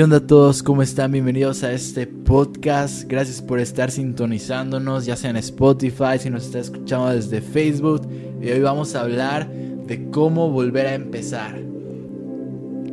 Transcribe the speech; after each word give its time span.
¿Qué 0.00 0.04
onda 0.04 0.16
a 0.16 0.26
todos? 0.26 0.62
¿Cómo 0.62 0.80
están? 0.80 1.12
Bienvenidos 1.12 1.62
a 1.62 1.74
este 1.74 2.06
podcast. 2.06 3.04
Gracias 3.06 3.42
por 3.42 3.60
estar 3.60 3.90
sintonizándonos, 3.90 5.04
ya 5.04 5.14
sea 5.14 5.28
en 5.28 5.36
Spotify, 5.36 6.18
si 6.18 6.30
nos 6.30 6.46
está 6.46 6.58
escuchando 6.58 7.08
desde 7.08 7.42
Facebook. 7.42 8.08
Y 8.40 8.50
hoy 8.50 8.62
vamos 8.62 8.94
a 8.94 9.02
hablar 9.02 9.46
de 9.50 10.10
cómo 10.10 10.48
volver 10.48 10.86
a 10.86 10.94
empezar. 10.94 11.60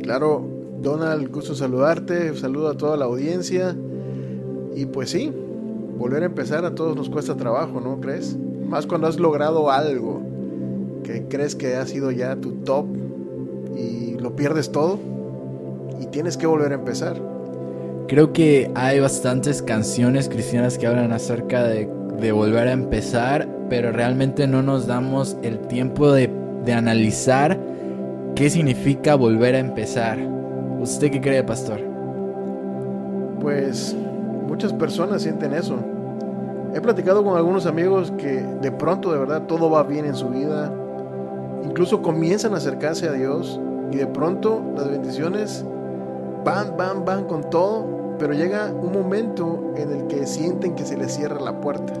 Claro, 0.02 0.46
Donald, 0.82 1.32
gusto 1.32 1.54
saludarte, 1.54 2.36
saludo 2.36 2.68
a 2.68 2.76
toda 2.76 2.98
la 2.98 3.06
audiencia. 3.06 3.74
Y 4.76 4.84
pues 4.84 5.08
sí, 5.08 5.32
volver 5.96 6.24
a 6.24 6.26
empezar 6.26 6.66
a 6.66 6.74
todos 6.74 6.94
nos 6.94 7.08
cuesta 7.08 7.38
trabajo, 7.38 7.80
¿no 7.80 8.02
crees? 8.02 8.36
Más 8.68 8.86
cuando 8.86 9.06
has 9.06 9.18
logrado 9.18 9.70
algo 9.70 10.20
que 11.04 11.24
crees 11.26 11.54
que 11.54 11.74
ha 11.76 11.86
sido 11.86 12.10
ya 12.10 12.36
tu 12.36 12.50
top 12.66 12.84
y 13.78 14.18
lo 14.18 14.36
pierdes 14.36 14.70
todo 14.70 15.16
y 16.00 16.06
tienes 16.06 16.36
que 16.36 16.46
volver 16.46 16.72
a 16.72 16.76
empezar. 16.76 17.16
Creo 18.06 18.32
que 18.32 18.70
hay 18.74 19.00
bastantes 19.00 19.62
canciones 19.62 20.28
cristianas 20.28 20.78
que 20.78 20.86
hablan 20.86 21.12
acerca 21.12 21.64
de, 21.64 21.90
de 22.18 22.32
volver 22.32 22.68
a 22.68 22.72
empezar, 22.72 23.48
pero 23.68 23.92
realmente 23.92 24.46
no 24.46 24.62
nos 24.62 24.86
damos 24.86 25.36
el 25.42 25.58
tiempo 25.60 26.10
de, 26.10 26.30
de 26.64 26.72
analizar 26.72 27.58
qué 28.34 28.48
significa 28.48 29.14
volver 29.14 29.54
a 29.54 29.58
empezar. 29.58 30.18
¿Usted 30.80 31.10
qué 31.10 31.20
cree, 31.20 31.42
pastor? 31.42 31.80
Pues 33.40 33.96
muchas 34.46 34.72
personas 34.72 35.22
sienten 35.22 35.52
eso. 35.52 35.76
He 36.74 36.80
platicado 36.80 37.24
con 37.24 37.36
algunos 37.36 37.66
amigos 37.66 38.12
que 38.18 38.42
de 38.42 38.72
pronto 38.72 39.12
de 39.12 39.18
verdad 39.18 39.42
todo 39.46 39.70
va 39.70 39.82
bien 39.82 40.04
en 40.04 40.14
su 40.14 40.28
vida. 40.28 40.72
Incluso 41.64 42.02
comienzan 42.02 42.54
a 42.54 42.58
acercarse 42.58 43.08
a 43.08 43.12
Dios 43.12 43.60
y 43.90 43.96
de 43.96 44.06
pronto 44.06 44.62
las 44.76 44.90
bendiciones 44.90 45.64
van, 46.48 46.76
van, 46.76 47.04
van 47.04 47.24
con 47.24 47.50
todo, 47.50 47.84
pero 48.18 48.32
llega 48.32 48.72
un 48.72 48.92
momento 48.92 49.72
en 49.76 49.92
el 49.92 50.06
que 50.06 50.26
sienten 50.26 50.74
que 50.74 50.84
se 50.84 50.96
les 50.96 51.14
cierra 51.14 51.40
la 51.40 51.60
puerta. 51.60 51.92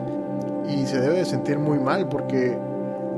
Y 0.68 0.86
se 0.86 1.00
debe 1.00 1.18
de 1.18 1.24
sentir 1.24 1.58
muy 1.58 1.78
mal 1.78 2.08
porque 2.08 2.58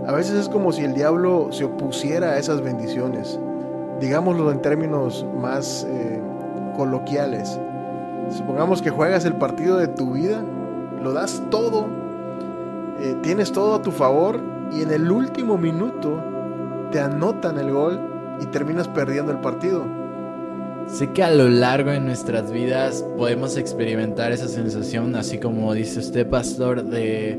a 0.07 0.13
veces 0.13 0.35
es 0.35 0.49
como 0.49 0.73
si 0.73 0.85
el 0.85 0.95
diablo 0.95 1.49
se 1.51 1.65
opusiera 1.65 2.31
a 2.31 2.39
esas 2.39 2.63
bendiciones. 2.63 3.39
Digámoslo 4.01 4.51
en 4.51 4.63
términos 4.63 5.27
más 5.41 5.87
eh, 5.89 6.21
coloquiales. 6.77 7.59
Supongamos 8.31 8.83
que 8.83 8.91
juegas 8.91 9.25
el 9.25 9.35
partido 9.35 9.77
de 9.77 9.89
tu 9.89 10.13
vida, 10.13 10.43
lo 11.03 11.13
das 11.13 11.43
todo, 11.51 11.87
eh, 13.01 13.17
tienes 13.23 13.51
todo 13.53 13.75
a 13.75 13.83
tu 13.83 13.91
favor 13.91 14.41
y 14.73 14.83
en 14.83 14.91
el 14.93 15.11
último 15.11 15.59
minuto 15.59 16.23
te 16.93 17.01
anotan 17.01 17.59
el 17.59 17.73
gol 17.73 18.01
y 18.41 18.47
terminas 18.47 18.89
perdiendo 18.89 19.33
el 19.33 19.39
partido. 19.39 20.00
Sé 20.93 21.13
que 21.13 21.23
a 21.23 21.31
lo 21.31 21.49
largo 21.49 21.91
de 21.91 22.01
nuestras 22.01 22.53
vidas 22.53 23.05
podemos 23.17 23.57
experimentar 23.57 24.33
esa 24.33 24.49
sensación, 24.49 25.15
así 25.15 25.39
como 25.39 25.73
dice 25.73 26.01
usted, 26.01 26.27
pastor, 26.27 26.85
de, 26.85 27.39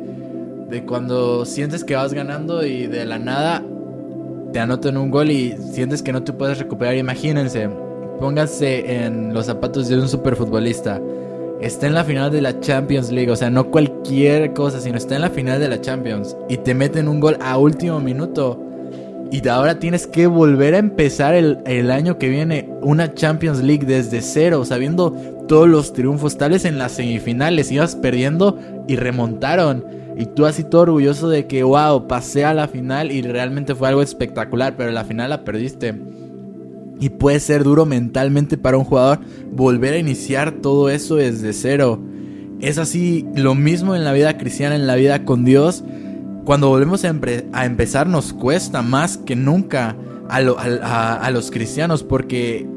de 0.69 0.85
cuando 0.85 1.45
sientes 1.45 1.83
que 1.83 1.95
vas 1.95 2.13
ganando 2.13 2.65
y 2.65 2.87
de 2.87 3.05
la 3.05 3.19
nada 3.19 3.63
te 4.53 4.59
anotan 4.59 4.97
un 4.97 5.11
gol 5.11 5.31
y 5.31 5.55
sientes 5.71 6.01
que 6.01 6.13
no 6.13 6.23
te 6.23 6.33
puedes 6.33 6.59
recuperar. 6.59 6.95
Imagínense, 6.95 7.69
pónganse 8.19 9.03
en 9.03 9.33
los 9.33 9.45
zapatos 9.47 9.89
de 9.89 9.99
un 9.99 10.07
superfutbolista. 10.07 11.01
Está 11.59 11.87
en 11.87 11.93
la 11.93 12.03
final 12.03 12.31
de 12.31 12.41
la 12.41 12.59
Champions 12.59 13.11
League, 13.11 13.31
o 13.31 13.35
sea, 13.35 13.49
no 13.49 13.69
cualquier 13.69 14.53
cosa, 14.53 14.79
sino 14.79 14.97
está 14.97 15.15
en 15.15 15.21
la 15.21 15.29
final 15.29 15.59
de 15.59 15.67
la 15.67 15.79
Champions 15.79 16.35
y 16.49 16.57
te 16.57 16.73
meten 16.73 17.07
un 17.07 17.19
gol 17.19 17.37
a 17.41 17.57
último 17.57 17.99
minuto 17.99 18.59
y 19.31 19.47
ahora 19.47 19.79
tienes 19.79 20.07
que 20.07 20.27
volver 20.27 20.75
a 20.75 20.79
empezar 20.79 21.33
el, 21.33 21.91
año 21.91 22.17
que 22.17 22.27
viene 22.27 22.69
una 22.81 23.13
Champions 23.13 23.63
League 23.63 23.85
desde 23.85 24.21
cero, 24.21 24.65
sabiendo 24.65 25.11
todos 25.47 25.69
los 25.69 25.93
triunfos. 25.93 26.37
Tales 26.37 26.65
en 26.65 26.77
las 26.77 26.91
semifinales 26.91 27.71
ibas 27.71 27.95
perdiendo 27.95 28.59
y 28.89 28.97
remontaron. 28.97 29.85
Y 30.17 30.25
tú 30.25 30.45
así 30.45 30.65
todo 30.65 30.81
orgulloso 30.81 31.29
de 31.29 31.47
que, 31.47 31.63
wow, 31.63 32.09
pasé 32.09 32.43
a 32.43 32.53
la 32.53 32.67
final 32.67 33.09
y 33.09 33.21
realmente 33.21 33.73
fue 33.73 33.87
algo 33.87 34.01
espectacular, 34.01 34.75
pero 34.75 34.91
la 34.91 35.05
final 35.05 35.29
la 35.29 35.45
perdiste. 35.45 35.95
Y 36.99 37.07
puede 37.07 37.39
ser 37.39 37.63
duro 37.63 37.85
mentalmente 37.85 38.57
para 38.57 38.77
un 38.77 38.83
jugador 38.83 39.19
volver 39.49 39.93
a 39.93 39.97
iniciar 39.97 40.51
todo 40.51 40.89
eso 40.89 41.15
desde 41.15 41.53
cero. 41.53 42.01
Es 42.59 42.77
así 42.77 43.25
lo 43.33 43.55
mismo 43.55 43.95
en 43.95 44.03
la 44.03 44.11
vida 44.11 44.37
cristiana, 44.37 44.75
en 44.75 44.87
la 44.87 44.95
vida 44.95 45.23
con 45.23 45.45
Dios 45.45 45.85
cuando 46.51 46.67
volvemos 46.67 47.05
a, 47.05 47.63
empezar 47.63 48.09
nos 48.09 48.33
cuesta 48.33 48.81
más 48.81 49.15
que 49.15 49.37
nunca 49.37 49.95
a, 50.27 51.31
los 51.31 51.49
cristianos 51.49 52.03
porque 52.03 52.67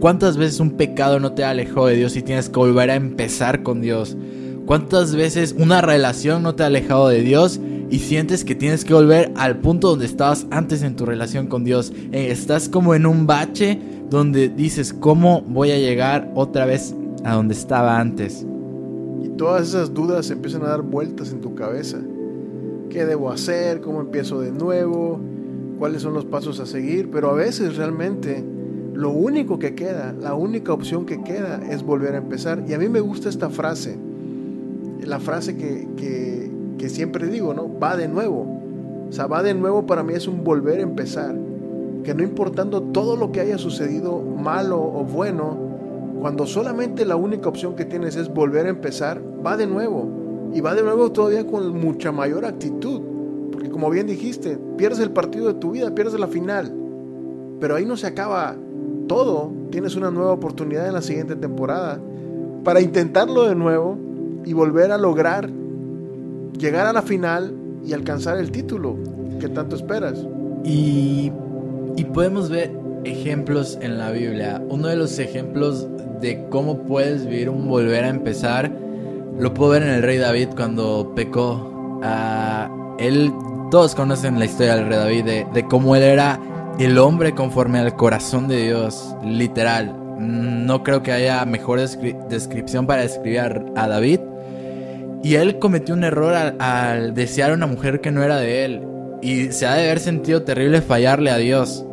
¿cuántas 0.00 0.36
veces 0.36 0.60
un 0.60 0.72
pecado 0.72 1.18
no 1.18 1.32
te 1.32 1.42
alejó 1.42 1.86
de 1.86 1.96
Dios 1.96 2.14
y 2.16 2.20
tienes 2.20 2.50
que 2.50 2.58
volver 2.58 2.90
a 2.90 2.94
empezar 2.94 3.62
con 3.62 3.80
Dios? 3.80 4.18
¿Cuántas 4.66 5.14
veces 5.14 5.56
una 5.58 5.80
relación 5.80 6.42
no 6.42 6.56
te 6.56 6.64
ha 6.64 6.66
alejado 6.66 7.08
de 7.08 7.22
Dios 7.22 7.58
y 7.88 8.00
sientes 8.00 8.44
que 8.44 8.54
tienes 8.54 8.84
que 8.84 8.92
volver 8.92 9.32
al 9.36 9.60
punto 9.60 9.88
donde 9.88 10.04
estabas 10.04 10.46
antes 10.50 10.82
en 10.82 10.94
tu 10.94 11.06
relación 11.06 11.46
con 11.46 11.64
Dios? 11.64 11.94
Eh, 12.12 12.28
estás 12.30 12.68
como 12.68 12.94
en 12.94 13.06
un 13.06 13.26
bache 13.26 13.80
donde 14.10 14.50
dices, 14.50 14.92
¿cómo 14.92 15.40
voy 15.40 15.70
a 15.70 15.78
llegar 15.78 16.30
otra 16.34 16.66
vez 16.66 16.94
a 17.24 17.32
donde 17.32 17.54
estaba 17.54 17.98
antes? 17.98 18.44
Y 19.24 19.30
todas 19.38 19.68
esas 19.70 19.94
dudas 19.94 20.30
empiezan 20.30 20.64
a 20.64 20.68
dar 20.68 20.82
vueltas 20.82 21.32
en 21.32 21.40
tu 21.40 21.54
cabeza 21.54 21.98
qué 22.88 23.04
debo 23.04 23.30
hacer, 23.30 23.80
cómo 23.80 24.00
empiezo 24.00 24.40
de 24.40 24.52
nuevo, 24.52 25.18
cuáles 25.78 26.02
son 26.02 26.14
los 26.14 26.24
pasos 26.24 26.60
a 26.60 26.66
seguir, 26.66 27.10
pero 27.10 27.30
a 27.30 27.34
veces 27.34 27.76
realmente 27.76 28.42
lo 28.96 29.10
único 29.10 29.58
que 29.58 29.74
queda, 29.74 30.14
la 30.20 30.34
única 30.34 30.72
opción 30.72 31.04
que 31.04 31.22
queda 31.22 31.60
es 31.70 31.82
volver 31.82 32.14
a 32.14 32.18
empezar. 32.18 32.64
Y 32.66 32.72
a 32.72 32.78
mí 32.78 32.88
me 32.88 33.00
gusta 33.00 33.28
esta 33.28 33.50
frase, 33.50 33.98
la 35.04 35.20
frase 35.20 35.56
que, 35.56 35.86
que, 36.78 36.88
siempre 36.88 37.26
digo, 37.26 37.52
¿no? 37.52 37.68
Va 37.78 37.96
de 37.96 38.06
nuevo. 38.06 38.46
O 39.08 39.12
sea, 39.12 39.26
va 39.26 39.42
de 39.42 39.54
nuevo 39.54 39.86
para 39.86 40.02
mí 40.02 40.14
es 40.14 40.28
un 40.28 40.44
volver 40.44 40.78
a 40.78 40.82
empezar. 40.82 41.34
Que 42.04 42.14
no 42.14 42.22
importando 42.22 42.80
todo 42.80 43.16
lo 43.16 43.32
que 43.32 43.40
haya 43.40 43.58
sucedido, 43.58 44.22
malo 44.22 44.80
o 44.80 45.04
bueno, 45.04 45.58
cuando 46.20 46.46
solamente 46.46 47.04
la 47.04 47.16
única 47.16 47.48
opción 47.48 47.74
que 47.74 47.84
tienes 47.84 48.16
es 48.16 48.32
volver 48.32 48.66
a 48.66 48.70
empezar, 48.70 49.20
va 49.44 49.56
de 49.56 49.66
nuevo. 49.66 50.08
Y 50.56 50.62
va 50.62 50.74
de 50.74 50.82
nuevo 50.82 51.12
todavía 51.12 51.46
con 51.46 51.78
mucha 51.78 52.12
mayor 52.12 52.46
actitud. 52.46 53.02
Porque 53.52 53.68
como 53.68 53.90
bien 53.90 54.06
dijiste, 54.06 54.58
pierdes 54.78 55.00
el 55.00 55.10
partido 55.10 55.48
de 55.48 55.54
tu 55.60 55.72
vida, 55.72 55.94
pierdes 55.94 56.18
la 56.18 56.28
final. 56.28 56.72
Pero 57.60 57.74
ahí 57.74 57.84
no 57.84 57.94
se 57.98 58.06
acaba 58.06 58.56
todo. 59.06 59.52
Tienes 59.70 59.96
una 59.96 60.10
nueva 60.10 60.32
oportunidad 60.32 60.86
en 60.86 60.94
la 60.94 61.02
siguiente 61.02 61.36
temporada 61.36 62.00
para 62.64 62.80
intentarlo 62.80 63.42
de 63.46 63.54
nuevo 63.54 63.98
y 64.46 64.54
volver 64.54 64.92
a 64.92 64.96
lograr 64.96 65.50
llegar 66.58 66.86
a 66.86 66.94
la 66.94 67.02
final 67.02 67.52
y 67.84 67.92
alcanzar 67.92 68.38
el 68.38 68.50
título 68.50 68.96
que 69.38 69.50
tanto 69.50 69.76
esperas. 69.76 70.26
Y, 70.64 71.30
podemos 72.14 72.48
ver 72.48 72.70
ejemplos 73.04 73.78
en 73.82 73.98
la 73.98 74.10
Biblia. 74.10 74.62
Uno 74.70 74.88
de 74.88 74.96
los 74.96 75.18
ejemplos 75.18 75.86
de 76.22 76.46
cómo 76.48 76.78
puedes 76.78 77.26
vivir 77.26 77.50
un 77.50 77.68
volver 77.68 78.04
a 78.04 78.08
empezar 78.08 78.85
lo 79.38 79.52
puedo 79.52 79.72
ver 79.72 79.82
en 79.82 79.90
el 79.90 80.02
rey 80.02 80.18
David 80.18 80.48
cuando 80.56 81.12
pecó. 81.14 82.00
Ah, 82.02 82.70
él, 82.98 83.32
todos 83.70 83.94
conocen 83.94 84.38
la 84.38 84.44
historia 84.44 84.76
del 84.76 84.86
rey 84.86 84.98
David, 84.98 85.46
de, 85.52 85.66
cómo 85.66 85.96
él 85.96 86.02
era 86.02 86.40
el 86.78 86.98
hombre 86.98 87.34
conforme 87.34 87.78
al 87.78 87.94
corazón 87.96 88.48
de 88.48 88.64
Dios, 88.64 89.14
literal. 89.24 89.94
No 90.18 90.82
creo 90.82 91.02
que 91.02 91.12
haya 91.12 91.44
mejor 91.44 91.80
descripción 91.80 92.86
para 92.86 93.02
describir 93.02 93.40
a, 93.76 93.88
David. 93.88 94.20
Y 95.22 95.34
él 95.34 95.58
cometió 95.58 95.94
un 95.94 96.04
error 96.04 96.34
al, 96.34 96.56
al, 96.58 97.14
desear 97.14 97.50
a 97.50 97.54
una 97.54 97.66
mujer 97.66 98.00
que 98.00 98.10
no 98.10 98.22
era 98.22 98.36
de 98.36 98.64
él. 98.64 98.82
Y 99.20 99.52
se 99.52 99.66
ha 99.66 99.74
de 99.74 99.84
haber 99.84 100.00
sentido 100.00 100.42
terrible 100.42 100.80
fallarle 100.80 101.30
a 101.30 101.36
Dios. 101.36 101.84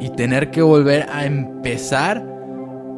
Y 0.00 0.10
tener 0.10 0.50
que 0.50 0.62
volver 0.62 1.06
a 1.10 1.24
empezar 1.24 2.33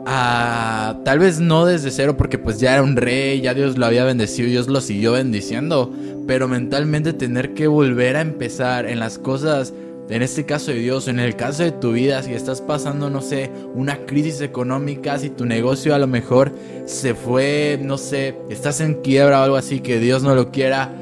tal 0.07 1.19
vez 1.19 1.41
no 1.41 1.67
desde 1.67 1.91
cero 1.91 2.17
porque 2.17 2.39
pues 2.39 2.61
ya 2.61 2.75
era 2.75 2.83
un 2.83 2.97
rey, 2.97 3.41
ya 3.41 3.55
Dios 3.55 3.77
lo 3.77 3.87
había 3.87 4.05
bendecido, 4.05 4.49
Dios 4.49 4.69
lo 4.69 4.81
siguió 4.81 5.13
bendiciendo, 5.13 5.93
pero 6.27 6.47
mentalmente 6.47 7.13
tener 7.13 7.55
que 7.55 7.67
volver 7.67 8.17
a 8.17 8.21
empezar 8.21 8.87
en 8.87 9.01
las 9.01 9.19
cosas, 9.19 9.73
en 10.09 10.23
este 10.23 10.47
caso 10.47 10.71
de 10.71 10.79
Dios, 10.79 11.09
en 11.09 11.19
el 11.19 11.35
caso 11.35 11.65
de 11.65 11.73
tu 11.73 11.93
vida, 11.93 12.23
si 12.23 12.35
estás 12.35 12.61
pasando, 12.61 13.11
no 13.11 13.21
sé, 13.21 13.51
una 13.75 14.07
crisis 14.07 14.41
económica, 14.41 15.19
si 15.19 15.31
tu 15.31 15.45
negocio 15.45 15.95
a 15.95 15.99
lo 15.99 16.07
mejor 16.07 16.53
se 16.85 17.15
fue, 17.15 17.79
no 17.83 17.99
sé, 17.99 18.37
estás 18.49 18.81
en 18.81 19.03
quiebra 19.03 19.41
o 19.41 19.43
algo 19.43 19.57
así, 19.57 19.81
que 19.81 19.99
Dios 19.99 20.23
no 20.23 20.37
lo 20.37 20.53
quiera, 20.53 20.93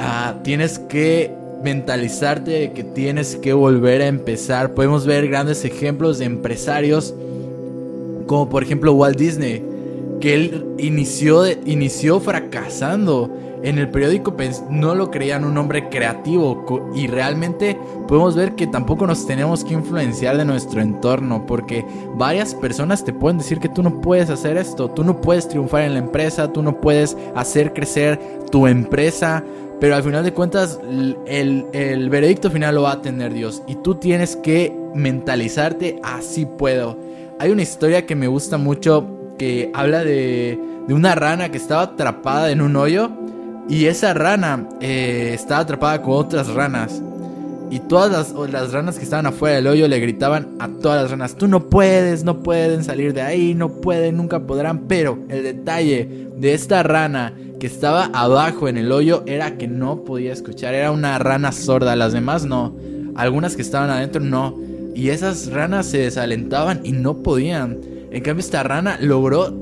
ah, 0.00 0.40
tienes 0.42 0.80
que 0.80 1.32
mentalizarte 1.62 2.50
de 2.50 2.72
que 2.72 2.82
tienes 2.82 3.36
que 3.36 3.52
volver 3.52 4.02
a 4.02 4.06
empezar. 4.06 4.74
Podemos 4.74 5.06
ver 5.06 5.28
grandes 5.28 5.64
ejemplos 5.64 6.18
de 6.18 6.24
empresarios 6.24 7.14
como 8.28 8.48
por 8.48 8.62
ejemplo 8.62 8.92
Walt 8.92 9.18
Disney, 9.18 9.64
que 10.20 10.34
él 10.34 10.66
inició, 10.78 11.44
inició 11.66 12.20
fracasando 12.20 13.28
en 13.62 13.78
el 13.78 13.88
periódico 13.90 14.36
no 14.70 14.94
lo 14.94 15.10
creían 15.10 15.44
un 15.44 15.56
hombre 15.58 15.88
creativo 15.88 16.92
y 16.94 17.06
realmente 17.08 17.76
podemos 18.06 18.36
ver 18.36 18.54
que 18.54 18.66
tampoco 18.66 19.06
nos 19.06 19.26
tenemos 19.26 19.64
que 19.64 19.74
influenciar 19.74 20.36
de 20.36 20.44
nuestro 20.44 20.80
entorno 20.80 21.44
porque 21.46 21.84
varias 22.14 22.54
personas 22.54 23.04
te 23.04 23.12
pueden 23.12 23.38
decir 23.38 23.58
que 23.58 23.68
tú 23.68 23.82
no 23.82 24.00
puedes 24.00 24.30
hacer 24.30 24.56
esto, 24.56 24.88
tú 24.88 25.02
no 25.02 25.20
puedes 25.20 25.48
triunfar 25.48 25.82
en 25.82 25.94
la 25.94 25.98
empresa, 25.98 26.52
tú 26.52 26.62
no 26.62 26.80
puedes 26.80 27.16
hacer 27.34 27.72
crecer 27.72 28.20
tu 28.50 28.66
empresa, 28.66 29.44
pero 29.80 29.96
al 29.96 30.02
final 30.02 30.24
de 30.24 30.32
cuentas 30.32 30.78
el, 31.26 31.66
el 31.72 32.10
veredicto 32.10 32.50
final 32.50 32.76
lo 32.76 32.82
va 32.82 32.92
a 32.92 33.02
tener 33.02 33.32
Dios 33.32 33.62
y 33.66 33.76
tú 33.76 33.96
tienes 33.96 34.36
que 34.36 34.72
mentalizarte 34.94 36.00
así 36.02 36.46
puedo. 36.46 37.07
Hay 37.40 37.50
una 37.50 37.62
historia 37.62 38.04
que 38.04 38.16
me 38.16 38.26
gusta 38.26 38.58
mucho 38.58 39.34
que 39.38 39.70
habla 39.72 40.02
de, 40.02 40.58
de 40.88 40.94
una 40.94 41.14
rana 41.14 41.50
que 41.50 41.58
estaba 41.58 41.82
atrapada 41.82 42.50
en 42.50 42.60
un 42.60 42.74
hoyo 42.74 43.10
y 43.68 43.84
esa 43.84 44.14
rana 44.14 44.66
eh, 44.80 45.32
estaba 45.34 45.60
atrapada 45.60 46.02
con 46.02 46.14
otras 46.14 46.48
ranas. 46.48 47.02
Y 47.70 47.80
todas 47.80 48.10
las, 48.10 48.50
las, 48.50 48.72
ranas 48.72 48.96
que 48.96 49.04
estaban 49.04 49.26
afuera 49.26 49.56
del 49.56 49.66
hoyo 49.66 49.86
le 49.88 50.00
gritaban 50.00 50.56
a 50.58 50.68
todas 50.68 51.02
las 51.02 51.10
ranas, 51.10 51.36
tú 51.36 51.46
no 51.46 51.68
puedes, 51.68 52.24
no 52.24 52.42
pueden 52.42 52.82
salir 52.82 53.12
de 53.12 53.20
ahí, 53.20 53.54
no 53.54 53.68
pueden, 53.68 54.16
nunca 54.16 54.40
podrán. 54.40 54.88
Pero 54.88 55.18
el 55.28 55.42
detalle 55.42 56.30
de 56.34 56.54
esta 56.54 56.82
rana 56.82 57.34
que 57.60 57.66
estaba 57.66 58.06
abajo 58.06 58.68
en 58.68 58.78
el 58.78 58.90
hoyo 58.90 59.22
era 59.26 59.58
que 59.58 59.68
no 59.68 60.02
podía 60.04 60.32
escuchar, 60.32 60.74
era 60.74 60.90
una 60.90 61.18
rana 61.18 61.52
sorda, 61.52 61.94
las 61.94 62.14
demás 62.14 62.46
no. 62.46 62.74
Algunas 63.16 63.54
que 63.54 63.62
estaban 63.62 63.90
adentro 63.90 64.22
no. 64.22 64.67
Y 64.94 65.10
esas 65.10 65.50
ranas 65.52 65.86
se 65.86 65.98
desalentaban 65.98 66.80
y 66.84 66.92
no 66.92 67.22
podían. 67.22 67.78
En 68.10 68.22
cambio 68.22 68.40
esta 68.40 68.62
rana 68.62 68.98
logró 69.00 69.54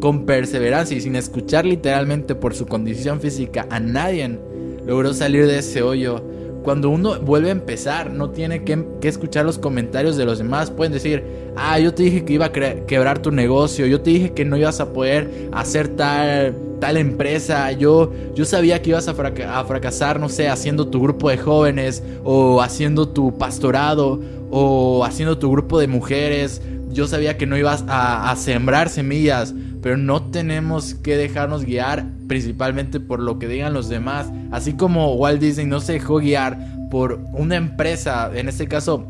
con 0.00 0.26
perseverancia 0.26 0.96
y 0.96 1.00
sin 1.00 1.16
escuchar 1.16 1.64
literalmente 1.64 2.34
por 2.34 2.54
su 2.54 2.66
condición 2.66 3.20
física 3.20 3.66
a 3.70 3.80
nadie, 3.80 4.38
logró 4.86 5.14
salir 5.14 5.46
de 5.46 5.58
ese 5.58 5.82
hoyo. 5.82 6.22
Cuando 6.64 6.88
uno 6.88 7.20
vuelve 7.20 7.50
a 7.50 7.52
empezar, 7.52 8.10
no 8.10 8.30
tiene 8.30 8.64
que, 8.64 8.82
escuchar 9.02 9.44
los 9.44 9.58
comentarios 9.58 10.16
de 10.16 10.24
los 10.24 10.38
demás. 10.38 10.70
Pueden 10.70 10.94
decir, 10.94 11.22
ah, 11.56 11.78
yo 11.78 11.92
te 11.92 12.04
dije 12.04 12.24
que 12.24 12.32
iba 12.32 12.46
a 12.46 12.52
quebrar 12.52 13.18
tu 13.18 13.30
negocio, 13.30 13.86
yo 13.86 14.00
te 14.00 14.08
dije 14.08 14.32
que 14.32 14.46
no 14.46 14.56
ibas 14.56 14.80
a 14.80 14.94
poder 14.94 15.28
hacer 15.52 15.88
tal, 15.88 16.56
tal 16.80 16.96
empresa, 16.96 17.70
yo, 17.72 18.10
yo 18.34 18.46
sabía 18.46 18.80
que 18.80 18.90
ibas 18.90 19.06
a, 19.08 19.14
fracasar, 19.14 20.18
no 20.18 20.30
sé, 20.30 20.48
haciendo 20.48 20.88
tu 20.88 21.02
grupo 21.02 21.28
de 21.28 21.36
jóvenes, 21.36 22.02
o 22.24 22.62
haciendo 22.62 23.10
tu 23.10 23.36
pastorado, 23.36 24.18
o 24.50 25.04
haciendo 25.04 25.36
tu 25.36 25.50
grupo 25.50 25.78
de 25.78 25.86
mujeres. 25.86 26.62
Yo 26.90 27.06
sabía 27.06 27.36
que 27.36 27.44
no 27.44 27.58
ibas 27.58 27.84
a 27.88 28.34
sembrar 28.38 28.88
semillas, 28.88 29.52
pero 29.84 29.98
no 29.98 30.22
tenemos 30.22 30.94
que 30.94 31.14
dejarnos 31.14 31.66
guiar 31.66 32.06
principalmente 32.26 33.00
por 33.00 33.20
lo 33.20 33.38
que 33.38 33.48
digan 33.48 33.74
los 33.74 33.90
demás. 33.90 34.32
Así 34.50 34.72
como 34.72 35.14
Walt 35.16 35.42
Disney 35.42 35.66
no 35.66 35.78
se 35.78 35.92
dejó 35.92 36.20
guiar 36.20 36.58
por 36.90 37.20
una 37.34 37.56
empresa, 37.56 38.30
en 38.34 38.48
este 38.48 38.66
caso, 38.66 39.06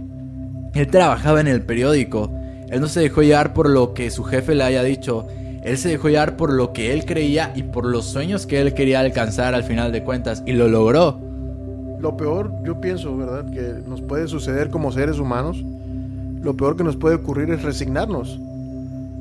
él 0.74 0.88
trabajaba 0.88 1.40
en 1.40 1.46
el 1.46 1.62
periódico. 1.62 2.28
Él 2.68 2.80
no 2.80 2.88
se 2.88 2.98
dejó 2.98 3.20
guiar 3.20 3.54
por 3.54 3.70
lo 3.70 3.94
que 3.94 4.10
su 4.10 4.24
jefe 4.24 4.56
le 4.56 4.64
haya 4.64 4.82
dicho. 4.82 5.28
Él 5.62 5.78
se 5.78 5.90
dejó 5.90 6.08
guiar 6.08 6.36
por 6.36 6.52
lo 6.52 6.72
que 6.72 6.92
él 6.92 7.04
creía 7.04 7.52
y 7.54 7.62
por 7.62 7.86
los 7.86 8.06
sueños 8.06 8.44
que 8.44 8.60
él 8.60 8.74
quería 8.74 8.98
alcanzar 8.98 9.54
al 9.54 9.62
final 9.62 9.92
de 9.92 10.02
cuentas. 10.02 10.42
Y 10.44 10.54
lo 10.54 10.66
logró. 10.66 11.20
Lo 12.00 12.16
peor, 12.16 12.50
yo 12.64 12.80
pienso, 12.80 13.16
¿verdad? 13.16 13.48
Que 13.48 13.88
nos 13.88 14.00
puede 14.00 14.26
suceder 14.26 14.70
como 14.70 14.90
seres 14.90 15.20
humanos. 15.20 15.64
Lo 16.42 16.56
peor 16.56 16.76
que 16.76 16.82
nos 16.82 16.96
puede 16.96 17.14
ocurrir 17.14 17.50
es 17.50 17.62
resignarnos 17.62 18.40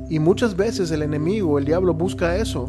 y 0.08 0.18
muchas 0.18 0.56
veces 0.56 0.90
el 0.90 1.02
enemigo, 1.02 1.58
el 1.58 1.64
diablo, 1.64 1.94
busca 1.94 2.36
eso, 2.36 2.68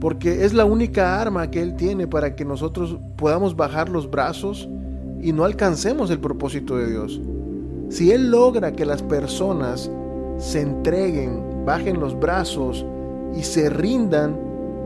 porque 0.00 0.44
es 0.44 0.52
la 0.52 0.64
única 0.64 1.20
arma 1.20 1.50
que 1.50 1.62
él 1.62 1.74
tiene 1.74 2.06
para 2.06 2.34
que 2.34 2.44
nosotros 2.44 2.98
podamos 3.16 3.56
bajar 3.56 3.88
los 3.88 4.10
brazos 4.10 4.68
y 5.22 5.32
no 5.32 5.44
alcancemos 5.44 6.10
el 6.10 6.18
propósito 6.18 6.76
de 6.76 6.90
Dios. 6.90 7.20
Si 7.90 8.10
él 8.12 8.30
logra 8.30 8.72
que 8.72 8.86
las 8.86 9.02
personas 9.02 9.90
se 10.38 10.60
entreguen, 10.60 11.64
bajen 11.66 12.00
los 12.00 12.18
brazos 12.18 12.84
y 13.36 13.42
se 13.42 13.68
rindan, 13.68 14.36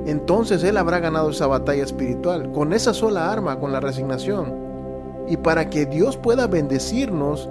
entonces 0.06 0.62
él 0.64 0.76
habrá 0.76 0.98
ganado 0.98 1.30
esa 1.30 1.46
batalla 1.46 1.84
espiritual 1.84 2.50
con 2.52 2.72
esa 2.72 2.92
sola 2.92 3.30
arma, 3.32 3.58
con 3.58 3.72
la 3.72 3.80
resignación. 3.80 4.52
Y 5.28 5.36
para 5.36 5.70
que 5.70 5.86
Dios 5.86 6.16
pueda 6.16 6.46
bendecirnos, 6.46 7.48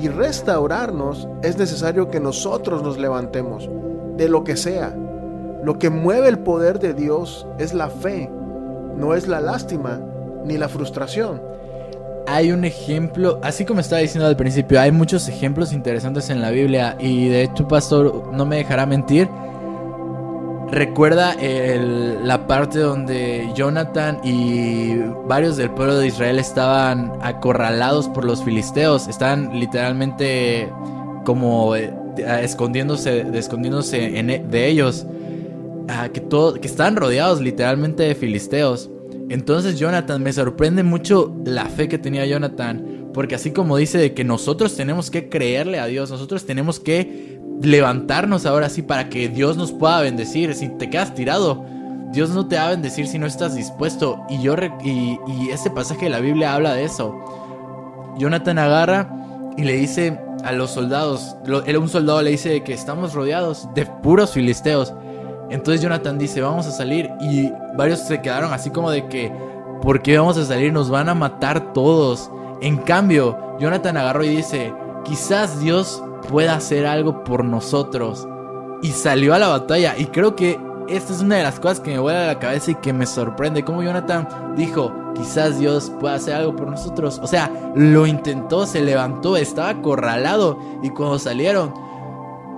y 0.00 0.08
restaurarnos, 0.08 1.28
es 1.42 1.56
necesario 1.58 2.10
que 2.10 2.20
nosotros 2.20 2.82
nos 2.82 2.98
levantemos 2.98 3.68
de 4.16 4.28
lo 4.28 4.44
que 4.44 4.56
sea. 4.56 4.94
Lo 5.62 5.78
que 5.78 5.90
mueve 5.90 6.28
el 6.28 6.38
poder 6.38 6.78
de 6.78 6.94
Dios 6.94 7.46
es 7.58 7.74
la 7.74 7.88
fe, 7.88 8.30
no 8.96 9.14
es 9.14 9.26
la 9.26 9.40
lástima 9.40 10.00
ni 10.44 10.58
la 10.58 10.68
frustración. 10.68 11.40
Hay 12.28 12.50
un 12.50 12.64
ejemplo, 12.64 13.38
así 13.42 13.64
como 13.64 13.80
estaba 13.80 14.02
diciendo 14.02 14.26
al 14.26 14.36
principio, 14.36 14.80
hay 14.80 14.90
muchos 14.90 15.28
ejemplos 15.28 15.72
interesantes 15.72 16.28
en 16.30 16.40
la 16.40 16.50
Biblia 16.50 16.96
y 16.98 17.28
de 17.28 17.42
hecho, 17.42 17.68
pastor, 17.68 18.32
no 18.32 18.44
me 18.44 18.56
dejará 18.56 18.84
mentir, 18.84 19.28
Recuerda 20.70 21.36
la 22.24 22.46
parte 22.48 22.80
donde 22.80 23.48
Jonathan 23.54 24.18
y 24.24 24.96
varios 25.28 25.56
del 25.56 25.70
pueblo 25.70 25.96
de 25.98 26.08
Israel 26.08 26.38
estaban 26.40 27.12
acorralados 27.22 28.08
por 28.08 28.24
los 28.24 28.42
filisteos. 28.42 29.06
Estaban 29.06 29.60
literalmente 29.60 30.68
como 31.24 31.76
eh, 31.76 31.92
escondiéndose, 32.42 33.26
escondiéndose 33.34 34.18
e, 34.18 34.22
de 34.22 34.66
ellos. 34.68 35.06
Ah, 35.88 36.08
que, 36.12 36.20
todo, 36.20 36.56
estaban 36.56 36.96
rodeados 36.96 37.40
literalmente 37.40 38.02
de 38.02 38.16
filisteos. 38.16 38.90
Entonces 39.28 39.78
Jonathan, 39.78 40.20
me 40.20 40.32
sorprende 40.32 40.82
mucho 40.82 41.32
la 41.44 41.66
fe 41.66 41.88
que 41.88 41.98
tenía 41.98 42.26
Jonathan. 42.26 43.10
Porque 43.14 43.34
así 43.36 43.52
como 43.52 43.76
dice 43.76 43.98
de 43.98 44.14
que 44.14 44.24
nosotros 44.24 44.76
tenemos 44.76 45.10
que 45.10 45.28
creerle 45.28 45.78
a 45.78 45.86
Dios, 45.86 46.10
nosotros 46.10 46.44
tenemos 46.44 46.80
que 46.80 47.35
levantarnos 47.62 48.46
ahora 48.46 48.68
sí 48.68 48.82
para 48.82 49.08
que 49.08 49.28
Dios 49.28 49.56
nos 49.56 49.72
pueda 49.72 50.00
bendecir. 50.00 50.54
Si 50.54 50.68
te 50.68 50.90
quedas 50.90 51.14
tirado, 51.14 51.64
Dios 52.12 52.30
no 52.30 52.46
te 52.46 52.56
va 52.56 52.66
a 52.66 52.70
bendecir 52.70 53.06
si 53.06 53.18
no 53.18 53.26
estás 53.26 53.54
dispuesto. 53.54 54.20
Y 54.28 54.40
yo 54.42 54.54
y, 54.84 55.18
y 55.26 55.50
ese 55.50 55.70
pasaje 55.70 56.06
de 56.06 56.10
la 56.10 56.20
Biblia 56.20 56.54
habla 56.54 56.74
de 56.74 56.84
eso. 56.84 57.14
Jonathan 58.18 58.58
agarra 58.58 59.10
y 59.56 59.64
le 59.64 59.74
dice 59.74 60.18
a 60.44 60.52
los 60.52 60.70
soldados, 60.70 61.36
un 61.46 61.88
soldado 61.88 62.22
le 62.22 62.30
dice 62.30 62.62
que 62.62 62.72
estamos 62.72 63.14
rodeados 63.14 63.68
de 63.74 63.86
puros 63.86 64.32
filisteos. 64.32 64.92
Entonces 65.50 65.82
Jonathan 65.82 66.18
dice, 66.18 66.40
vamos 66.40 66.66
a 66.66 66.72
salir 66.72 67.10
y 67.20 67.50
varios 67.76 68.00
se 68.00 68.20
quedaron 68.20 68.52
así 68.52 68.70
como 68.70 68.90
de 68.90 69.06
que, 69.06 69.32
¿por 69.82 70.02
qué 70.02 70.18
vamos 70.18 70.36
a 70.38 70.44
salir? 70.44 70.72
Nos 70.72 70.90
van 70.90 71.08
a 71.08 71.14
matar 71.14 71.72
todos. 71.72 72.30
En 72.60 72.76
cambio, 72.78 73.56
Jonathan 73.58 73.96
agarró 73.96 74.24
y 74.24 74.36
dice, 74.36 74.72
quizás 75.04 75.60
Dios 75.60 76.02
pueda 76.28 76.54
hacer 76.54 76.86
algo 76.86 77.24
por 77.24 77.44
nosotros. 77.44 78.26
Y 78.82 78.92
salió 78.92 79.34
a 79.34 79.38
la 79.38 79.48
batalla. 79.48 79.96
Y 79.96 80.06
creo 80.06 80.36
que 80.36 80.60
esta 80.88 81.12
es 81.12 81.20
una 81.20 81.36
de 81.36 81.42
las 81.42 81.58
cosas 81.58 81.80
que 81.80 81.92
me 81.92 81.98
vuela 81.98 82.24
a 82.24 82.26
la 82.26 82.38
cabeza 82.38 82.70
y 82.70 82.76
que 82.76 82.92
me 82.92 83.06
sorprende. 83.06 83.64
Como 83.64 83.82
Jonathan 83.82 84.54
dijo, 84.56 84.92
quizás 85.14 85.58
Dios 85.58 85.90
pueda 86.00 86.14
hacer 86.14 86.34
algo 86.34 86.54
por 86.54 86.68
nosotros. 86.68 87.20
O 87.22 87.26
sea, 87.26 87.50
lo 87.74 88.06
intentó, 88.06 88.66
se 88.66 88.82
levantó, 88.82 89.36
estaba 89.36 89.70
acorralado. 89.70 90.58
Y 90.82 90.90
cuando 90.90 91.18
salieron, 91.18 91.74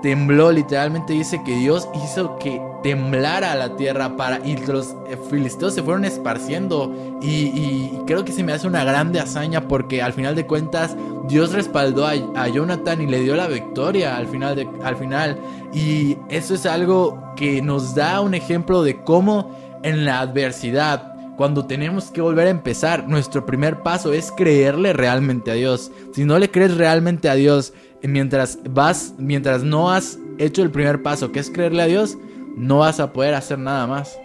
tembló. 0.03 0.53
Literalmente 0.53 1.13
dice 1.13 1.43
que 1.45 1.57
Dios 1.57 1.89
hizo 1.95 2.37
que 2.39 2.61
temblara 2.83 3.55
la 3.55 3.77
tierra 3.77 4.17
para 4.17 4.47
y 4.47 4.57
los 4.57 4.95
filisteos 5.31 5.75
se 5.75 5.83
fueron 5.83 6.05
esparciendo 6.05 7.19
y, 7.21 7.91
creo 8.07 8.25
que 8.25 8.33
se 8.33 8.43
me 8.43 8.53
hace 8.53 8.67
una 8.67 8.85
grande 8.85 9.21
hazaña 9.21 9.69
porque 9.69 10.01
al 10.01 10.13
final 10.13 10.35
de 10.35 10.47
cuentas 10.47 10.97
Dios 11.29 11.53
respaldó 11.53 12.07
a, 12.07 12.49
Jonathan 12.49 13.03
y 13.03 13.07
le 13.07 13.21
dio 13.21 13.37
la 13.37 13.49
victoria 13.49 14.17
al 14.17 14.27
final, 14.29 14.57
de, 14.57 14.69
al 14.83 14.97
final 14.97 15.39
y 15.75 16.17
eso 16.29 16.55
es 16.55 16.65
algo 16.65 17.23
que 17.37 17.61
nos 17.61 17.95
da 17.95 18.21
un 18.21 18.35
ejemplo 18.35 18.83
de 18.83 19.03
cómo 19.03 19.51
en 19.83 20.05
la 20.05 20.21
adversidad 20.21 21.15
cuando 21.37 21.67
tenemos 21.67 22.11
que 22.11 22.21
volver 22.21 22.49
a 22.49 22.51
empezar, 22.51 23.07
nuestro 23.07 23.47
primer 23.47 23.85
paso 23.85 24.13
es 24.13 24.33
creerle 24.33 24.93
realmente 24.93 25.53
a 25.53 25.55
Dios. 25.55 25.93
Si 26.13 26.25
no 26.25 26.37
le 26.37 26.51
crees 26.51 26.77
realmente 26.77 27.29
a 27.29 27.37
Dios, 27.37 27.75
mientras 28.03 28.59
vas, 28.69 29.15
mientras 29.19 29.63
no 29.63 29.93
has 29.93 30.19
hecho 30.39 30.63
el 30.63 30.73
primer 30.73 31.01
paso, 31.01 31.31
que 31.31 31.39
es 31.39 31.49
creerle 31.49 31.83
a 31.83 31.87
Dios, 31.87 32.19
no 32.59 32.79
vas 32.79 32.99
a 33.01 33.13
poder 33.13 33.35
hacer 33.35 33.59
nada 33.59 33.87
más. 33.87 34.19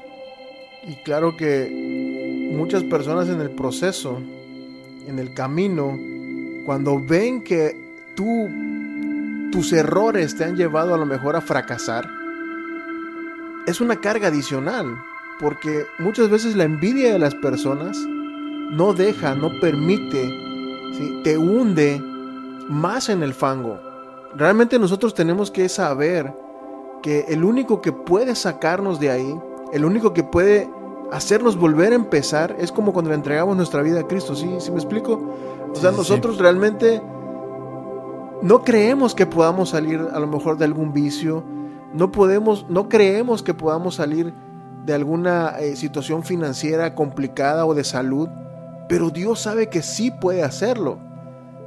Y 0.85 0.95
claro 1.03 1.37
que 1.37 2.49
muchas 2.51 2.83
personas 2.83 3.29
en 3.29 3.39
el 3.39 3.51
proceso, 3.51 4.19
en 5.07 5.19
el 5.19 5.33
camino, 5.33 5.97
cuando 6.65 6.99
ven 6.99 7.43
que 7.43 7.77
tú, 8.15 8.49
tus 9.51 9.71
errores 9.71 10.35
te 10.35 10.43
han 10.43 10.57
llevado 10.57 10.93
a 10.93 10.97
lo 10.97 11.05
mejor 11.05 11.35
a 11.35 11.41
fracasar, 11.41 12.09
es 13.67 13.79
una 13.79 14.01
carga 14.01 14.27
adicional, 14.27 14.97
porque 15.39 15.85
muchas 15.99 16.29
veces 16.29 16.55
la 16.55 16.65
envidia 16.65 17.13
de 17.13 17.19
las 17.19 17.35
personas 17.35 17.97
no 17.97 18.93
deja, 18.93 19.35
no 19.35 19.51
permite, 19.61 20.29
te 21.23 21.37
hunde 21.37 22.01
más 22.67 23.09
en 23.09 23.23
el 23.23 23.33
fango. 23.33 23.79
Realmente 24.35 24.79
nosotros 24.79 25.13
tenemos 25.13 25.51
que 25.51 25.69
saber 25.69 26.33
que 27.03 27.25
el 27.27 27.43
único 27.43 27.81
que 27.81 27.91
puede 27.91 28.33
sacarnos 28.33 28.99
de 28.99 29.11
ahí, 29.11 29.39
el 29.73 29.85
único 29.85 30.13
que 30.13 30.23
puede 30.23 30.69
hacernos 31.11 31.57
volver 31.57 31.91
a 31.91 31.95
empezar, 31.95 32.55
es 32.57 32.71
como 32.71 32.93
cuando 32.93 33.09
le 33.09 33.15
entregamos 33.15 33.55
nuestra 33.55 33.83
vida 33.83 33.99
a 33.99 34.07
Cristo, 34.07 34.35
¿sí? 34.35 34.49
¿Sí 34.59 34.71
me 34.71 34.77
explico? 34.77 35.21
O 35.71 35.75
sea, 35.75 35.91
nosotros 35.91 36.39
realmente 36.39 37.01
no 38.41 38.63
creemos 38.63 39.13
que 39.13 39.25
podamos 39.25 39.69
salir 39.69 39.99
a 40.13 40.19
lo 40.19 40.27
mejor 40.27 40.57
de 40.57 40.65
algún 40.65 40.93
vicio, 40.93 41.43
no 41.93 42.11
podemos, 42.11 42.65
no 42.69 42.87
creemos 42.87 43.43
que 43.43 43.53
podamos 43.53 43.95
salir 43.95 44.33
de 44.85 44.93
alguna 44.93 45.57
eh, 45.59 45.75
situación 45.75 46.23
financiera 46.23 46.95
complicada 46.95 47.65
o 47.65 47.75
de 47.75 47.83
salud, 47.83 48.29
pero 48.87 49.09
Dios 49.09 49.41
sabe 49.41 49.67
que 49.67 49.81
sí 49.81 50.09
puede 50.09 50.41
hacerlo. 50.41 50.99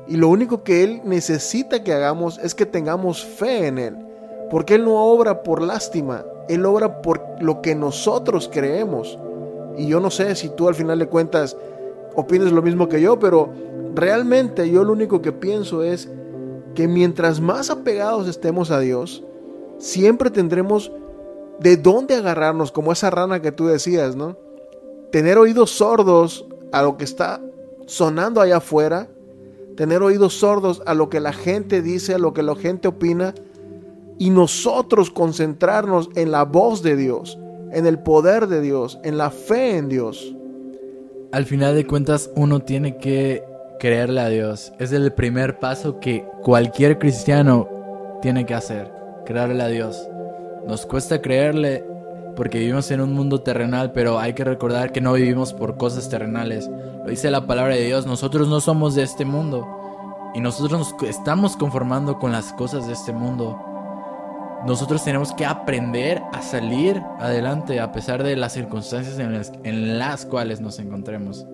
Y 0.09 0.17
lo 0.17 0.29
único 0.29 0.63
que 0.63 0.83
Él 0.83 1.03
necesita 1.05 1.85
que 1.85 1.93
hagamos 1.93 2.39
es 2.39 2.55
que 2.55 2.65
tengamos 2.65 3.25
fe 3.25 3.67
en 3.67 3.79
Él. 3.79 4.06
Porque 4.51 4.75
Él 4.75 4.85
no 4.85 4.97
obra 4.97 5.43
por 5.43 5.63
lástima, 5.63 6.25
Él 6.49 6.65
obra 6.67 7.03
por 7.03 7.23
lo 7.41 7.63
que 7.63 7.75
nosotros 7.75 8.49
creemos. 8.53 9.19
Y 9.77 9.87
yo 9.89 10.01
no 10.01 10.11
sé 10.11 10.35
si 10.35 10.49
tú 10.49 10.69
al 10.69 10.75
final 10.75 10.99
de 10.99 11.09
cuentas 11.09 11.57
opines 12.15 12.53
lo 12.53 12.63
mismo 12.63 12.89
que 12.89 13.01
yo, 13.01 13.19
pero 13.19 13.51
realmente 13.95 14.71
yo 14.71 14.85
lo 14.85 14.93
único 14.93 15.21
que 15.21 15.33
pienso 15.33 15.83
es 15.83 16.09
que 16.75 16.89
mientras 16.89 17.41
más 17.41 17.71
apegados 17.71 18.29
estemos 18.29 18.71
a 18.71 18.81
Dios, 18.81 19.25
siempre 19.79 20.31
tendremos 20.31 20.93
de 21.59 21.77
dónde 21.77 22.15
agarrarnos, 22.15 22.71
como 22.71 22.93
esa 22.93 23.11
rana 23.11 23.41
que 23.41 23.53
tú 23.53 23.67
decías, 23.67 24.17
¿no? 24.17 24.37
Tener 25.11 25.39
oídos 25.39 25.71
sordos 25.71 26.47
a 26.73 26.83
lo 26.83 26.97
que 26.97 27.05
está 27.05 27.41
sonando 27.87 28.41
allá 28.41 28.59
afuera, 28.59 29.09
tener 29.77 30.03
oídos 30.03 30.35
sordos 30.35 30.83
a 30.87 30.95
lo 30.95 31.09
que 31.09 31.21
la 31.21 31.33
gente 31.33 31.83
dice, 31.83 32.15
a 32.15 32.19
lo 32.19 32.33
que 32.33 32.43
la 32.43 32.55
gente 32.57 32.89
opina, 32.89 33.35
y 34.19 34.31
nosotros 34.31 35.11
concentrarnos 35.11 36.11
en 36.15 36.31
la 36.31 36.45
voz 36.45 36.83
de 36.83 36.97
Dios, 36.97 37.39
en 37.73 37.87
el 37.87 37.99
poder 37.99 38.47
de 38.47 38.61
Dios, 38.61 38.99
en 39.03 39.19
la 39.19 39.31
fe 39.31 39.77
en 39.77 39.89
Dios. 39.89 40.35
Al 41.33 41.45
final 41.45 41.75
de 41.75 41.87
cuentas, 41.87 42.31
uno 42.37 42.61
tiene 42.61 42.97
que 42.99 43.45
creerle 43.79 44.21
a 44.21 44.29
Dios. 44.29 44.73
Es 44.79 44.93
el 44.93 45.13
primer 45.13 45.59
paso 45.59 46.01
que 46.01 46.25
cualquier 46.43 46.99
cristiano 46.99 47.69
tiene 48.23 48.47
que 48.47 48.55
hacer, 48.55 48.91
creerle 49.25 49.63
a 49.63 49.69
Dios. 49.69 50.09
Nos 50.67 50.87
cuesta 50.87 51.21
creerle 51.21 51.85
porque 52.37 52.59
vivimos 52.59 52.91
en 52.91 53.01
un 53.01 53.13
mundo 53.13 53.41
terrenal, 53.41 53.93
pero 53.93 54.19
hay 54.19 54.35
que 54.35 54.45
recordar 54.45 54.93
que 54.93 55.01
no 55.01 55.15
vivimos 55.15 55.53
por 55.53 55.77
cosas 55.77 56.09
terrenales. 56.09 56.69
Lo 57.03 57.11
dice 57.11 57.31
la 57.31 57.47
palabra 57.47 57.75
de 57.75 57.85
Dios, 57.85 58.07
nosotros 58.07 58.49
no 58.49 58.61
somos 58.61 58.95
de 58.95 59.03
este 59.03 59.25
mundo 59.25 59.67
y 60.35 60.41
nosotros 60.41 60.79
nos 60.79 61.03
estamos 61.09 61.57
conformando 61.57 62.19
con 62.19 62.33
las 62.33 62.53
cosas 62.53 62.87
de 62.87 62.93
este 62.93 63.13
mundo. 63.13 63.59
Nosotros 64.65 65.05
tenemos 65.05 65.33
que 65.33 65.45
aprender 65.45 66.23
a 66.33 66.43
salir 66.43 67.03
adelante 67.19 67.79
a 67.81 67.93
pesar 67.93 68.23
de 68.23 68.37
las 68.37 68.53
circunstancias 68.53 69.19
en 69.19 69.33
las, 69.33 69.53
en 69.65 69.99
las 69.99 70.27
cuales 70.27 70.61
nos 70.61 70.79
encontremos. 70.79 71.47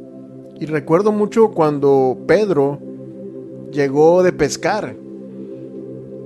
Y 0.59 0.67
recuerdo 0.67 1.13
mucho 1.13 1.51
cuando 1.51 2.17
Pedro 2.27 2.79
llegó 3.73 4.23
de 4.23 4.33
pescar, 4.33 4.95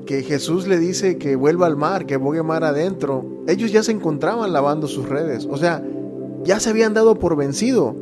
que 0.06 0.22
Jesús 0.22 0.66
le 0.66 0.78
dice 0.78 1.18
que 1.18 1.36
vuelva 1.36 1.66
al 1.66 1.76
mar, 1.76 2.06
que 2.06 2.16
bogue 2.16 2.42
mar 2.42 2.64
adentro. 2.64 3.24
Ellos 3.46 3.72
ya 3.72 3.82
se 3.82 3.92
encontraban 3.92 4.52
lavando 4.52 4.86
sus 4.86 5.08
redes, 5.08 5.46
o 5.50 5.56
sea, 5.58 5.82
ya 6.44 6.60
se 6.60 6.70
habían 6.70 6.94
dado 6.94 7.18
por 7.18 7.36
vencido. 7.36 7.94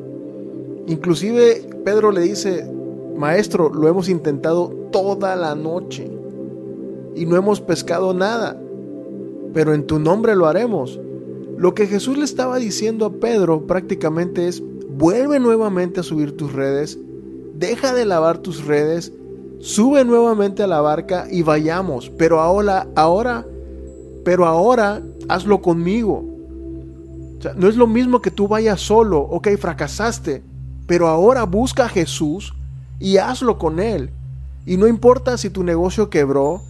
Inclusive 0.86 1.66
Pedro 1.84 2.12
le 2.12 2.20
dice, 2.20 2.70
maestro, 3.16 3.72
lo 3.72 3.88
hemos 3.88 4.08
intentado 4.08 4.68
toda 4.92 5.34
la 5.34 5.54
noche 5.54 6.10
y 7.16 7.26
no 7.26 7.36
hemos 7.36 7.60
pescado 7.60 8.12
nada, 8.12 8.60
pero 9.54 9.72
en 9.72 9.86
tu 9.86 9.98
nombre 9.98 10.34
lo 10.34 10.46
haremos. 10.46 11.00
Lo 11.56 11.74
que 11.74 11.86
Jesús 11.86 12.18
le 12.18 12.24
estaba 12.24 12.58
diciendo 12.58 13.06
a 13.06 13.12
Pedro 13.12 13.66
prácticamente 13.66 14.48
es, 14.48 14.62
vuelve 14.90 15.38
nuevamente 15.40 16.00
a 16.00 16.02
subir 16.02 16.36
tus 16.36 16.52
redes, 16.52 16.98
deja 17.54 17.94
de 17.94 18.04
lavar 18.04 18.38
tus 18.38 18.66
redes, 18.66 19.12
sube 19.60 20.04
nuevamente 20.04 20.64
a 20.64 20.66
la 20.66 20.80
barca 20.80 21.26
y 21.30 21.42
vayamos, 21.42 22.10
pero 22.18 22.40
ahora, 22.40 22.88
ahora, 22.96 23.46
pero 24.24 24.44
ahora 24.44 25.00
hazlo 25.28 25.62
conmigo. 25.62 26.24
no 27.56 27.68
es 27.68 27.76
lo 27.76 27.86
mismo 27.86 28.20
que 28.20 28.30
tú 28.30 28.48
vayas 28.48 28.80
solo, 28.80 29.20
ok, 29.20 29.48
fracasaste, 29.58 30.42
pero 30.86 31.08
ahora 31.08 31.44
busca 31.44 31.86
a 31.86 31.88
Jesús 31.88 32.54
y 32.98 33.18
hazlo 33.18 33.58
con 33.58 33.78
Él. 33.78 34.10
Y 34.66 34.76
no 34.76 34.86
importa 34.86 35.38
si 35.38 35.50
tu 35.50 35.62
negocio 35.62 36.10
quebró, 36.10 36.62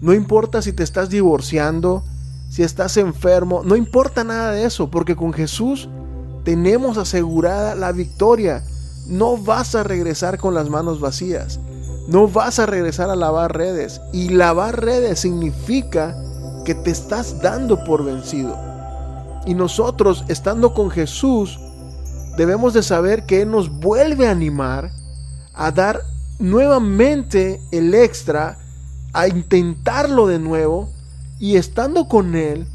no 0.00 0.12
importa 0.12 0.62
si 0.62 0.72
te 0.72 0.82
estás 0.82 1.10
divorciando, 1.10 2.02
si 2.48 2.62
estás 2.62 2.96
enfermo, 2.96 3.62
no 3.64 3.76
importa 3.76 4.24
nada 4.24 4.52
de 4.52 4.64
eso, 4.64 4.90
porque 4.90 5.16
con 5.16 5.32
Jesús 5.32 5.88
tenemos 6.44 6.96
asegurada 6.96 7.74
la 7.74 7.92
victoria. 7.92 8.62
No 9.08 9.36
vas 9.36 9.74
a 9.74 9.82
regresar 9.82 10.38
con 10.38 10.54
las 10.54 10.68
manos 10.68 11.00
vacías. 11.00 11.60
No 12.08 12.28
vas 12.28 12.58
a 12.58 12.66
regresar 12.66 13.10
a 13.10 13.16
lavar 13.16 13.56
redes. 13.56 14.00
Y 14.12 14.28
lavar 14.28 14.80
redes 14.80 15.20
significa 15.20 16.16
que 16.64 16.74
te 16.74 16.90
estás 16.90 17.40
dando 17.42 17.84
por 17.84 18.04
vencido. 18.04 18.56
Y 19.44 19.54
nosotros, 19.54 20.24
estando 20.28 20.74
con 20.74 20.90
Jesús, 20.90 21.58
debemos 22.36 22.74
de 22.74 22.82
saber 22.82 23.26
que 23.26 23.42
Él 23.42 23.50
nos 23.50 23.70
vuelve 23.70 24.28
a 24.28 24.32
animar 24.32 24.90
a 25.54 25.70
dar 25.72 26.02
nuevamente 26.38 27.60
el 27.72 27.94
extra, 27.94 28.58
a 29.12 29.26
intentarlo 29.26 30.26
de 30.26 30.38
nuevo. 30.38 30.90
Y 31.38 31.56
estando 31.56 32.08
con 32.08 32.34
Él, 32.34 32.66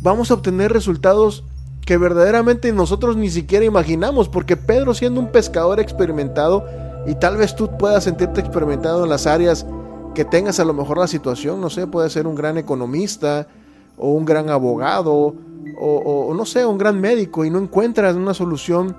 vamos 0.00 0.30
a 0.30 0.34
obtener 0.34 0.72
resultados 0.72 1.44
que 1.86 1.96
verdaderamente 1.96 2.72
nosotros 2.72 3.16
ni 3.16 3.30
siquiera 3.30 3.64
imaginamos, 3.64 4.28
porque 4.28 4.56
Pedro 4.56 4.94
siendo 4.94 5.20
un 5.20 5.32
pescador 5.32 5.80
experimentado, 5.80 6.64
y 7.06 7.14
tal 7.16 7.36
vez 7.36 7.56
tú 7.56 7.76
puedas 7.78 8.04
sentirte 8.04 8.40
experimentado 8.40 9.04
en 9.04 9.10
las 9.10 9.26
áreas 9.26 9.66
que 10.14 10.24
tengas 10.24 10.60
a 10.60 10.64
lo 10.64 10.74
mejor 10.74 10.98
la 10.98 11.08
situación, 11.08 11.60
no 11.60 11.70
sé, 11.70 11.86
puede 11.86 12.10
ser 12.10 12.26
un 12.26 12.34
gran 12.34 12.58
economista 12.58 13.48
o 13.96 14.12
un 14.12 14.24
gran 14.24 14.50
abogado 14.50 15.34
o, 15.80 16.32
no 16.34 16.44
sé, 16.44 16.64
un 16.64 16.78
gran 16.78 17.00
médico 17.00 17.44
y 17.44 17.50
no 17.50 17.58
encuentras 17.58 18.14
una 18.14 18.34
solución, 18.34 18.96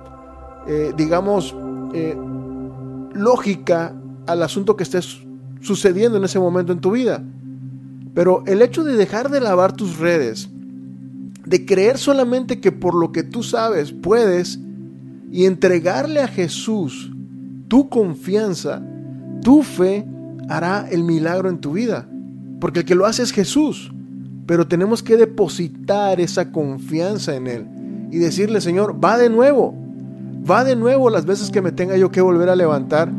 eh, 0.66 0.92
digamos, 0.96 1.54
eh, 1.94 2.16
lógica 3.14 3.94
al 4.26 4.42
asunto 4.42 4.76
que 4.76 4.82
estés 4.82 5.20
sucediendo 5.60 6.18
en 6.18 6.24
ese 6.24 6.38
momento 6.38 6.72
en 6.72 6.80
tu 6.80 6.90
vida. 6.90 7.22
Pero 8.14 8.44
el 8.46 8.62
hecho 8.62 8.84
de 8.84 8.96
dejar 8.96 9.30
de 9.30 9.40
lavar 9.40 9.72
tus 9.72 9.98
redes, 9.98 10.48
de 11.44 11.66
creer 11.66 11.98
solamente 11.98 12.60
que 12.60 12.72
por 12.72 12.94
lo 12.94 13.12
que 13.12 13.22
tú 13.22 13.42
sabes 13.42 13.92
puedes 13.92 14.58
y 15.30 15.46
entregarle 15.46 16.20
a 16.20 16.28
Jesús 16.28 17.10
tu 17.68 17.88
confianza, 17.88 18.82
tu 19.42 19.62
fe 19.62 20.06
hará 20.48 20.86
el 20.90 21.02
milagro 21.02 21.48
en 21.48 21.58
tu 21.58 21.72
vida. 21.72 22.08
Porque 22.60 22.80
el 22.80 22.84
que 22.84 22.94
lo 22.94 23.04
hace 23.04 23.22
es 23.22 23.32
Jesús. 23.32 23.92
Pero 24.46 24.68
tenemos 24.68 25.02
que 25.02 25.16
depositar 25.16 26.20
esa 26.20 26.52
confianza 26.52 27.34
en 27.34 27.46
Él 27.46 27.66
y 28.10 28.18
decirle, 28.18 28.60
Señor, 28.60 29.02
va 29.02 29.18
de 29.18 29.28
nuevo. 29.28 29.74
Va 30.48 30.64
de 30.64 30.76
nuevo 30.76 31.10
las 31.10 31.24
veces 31.24 31.50
que 31.50 31.62
me 31.62 31.72
tenga 31.72 31.96
yo 31.96 32.10
que 32.10 32.20
volver 32.20 32.48
a 32.48 32.56
levantar. 32.56 33.10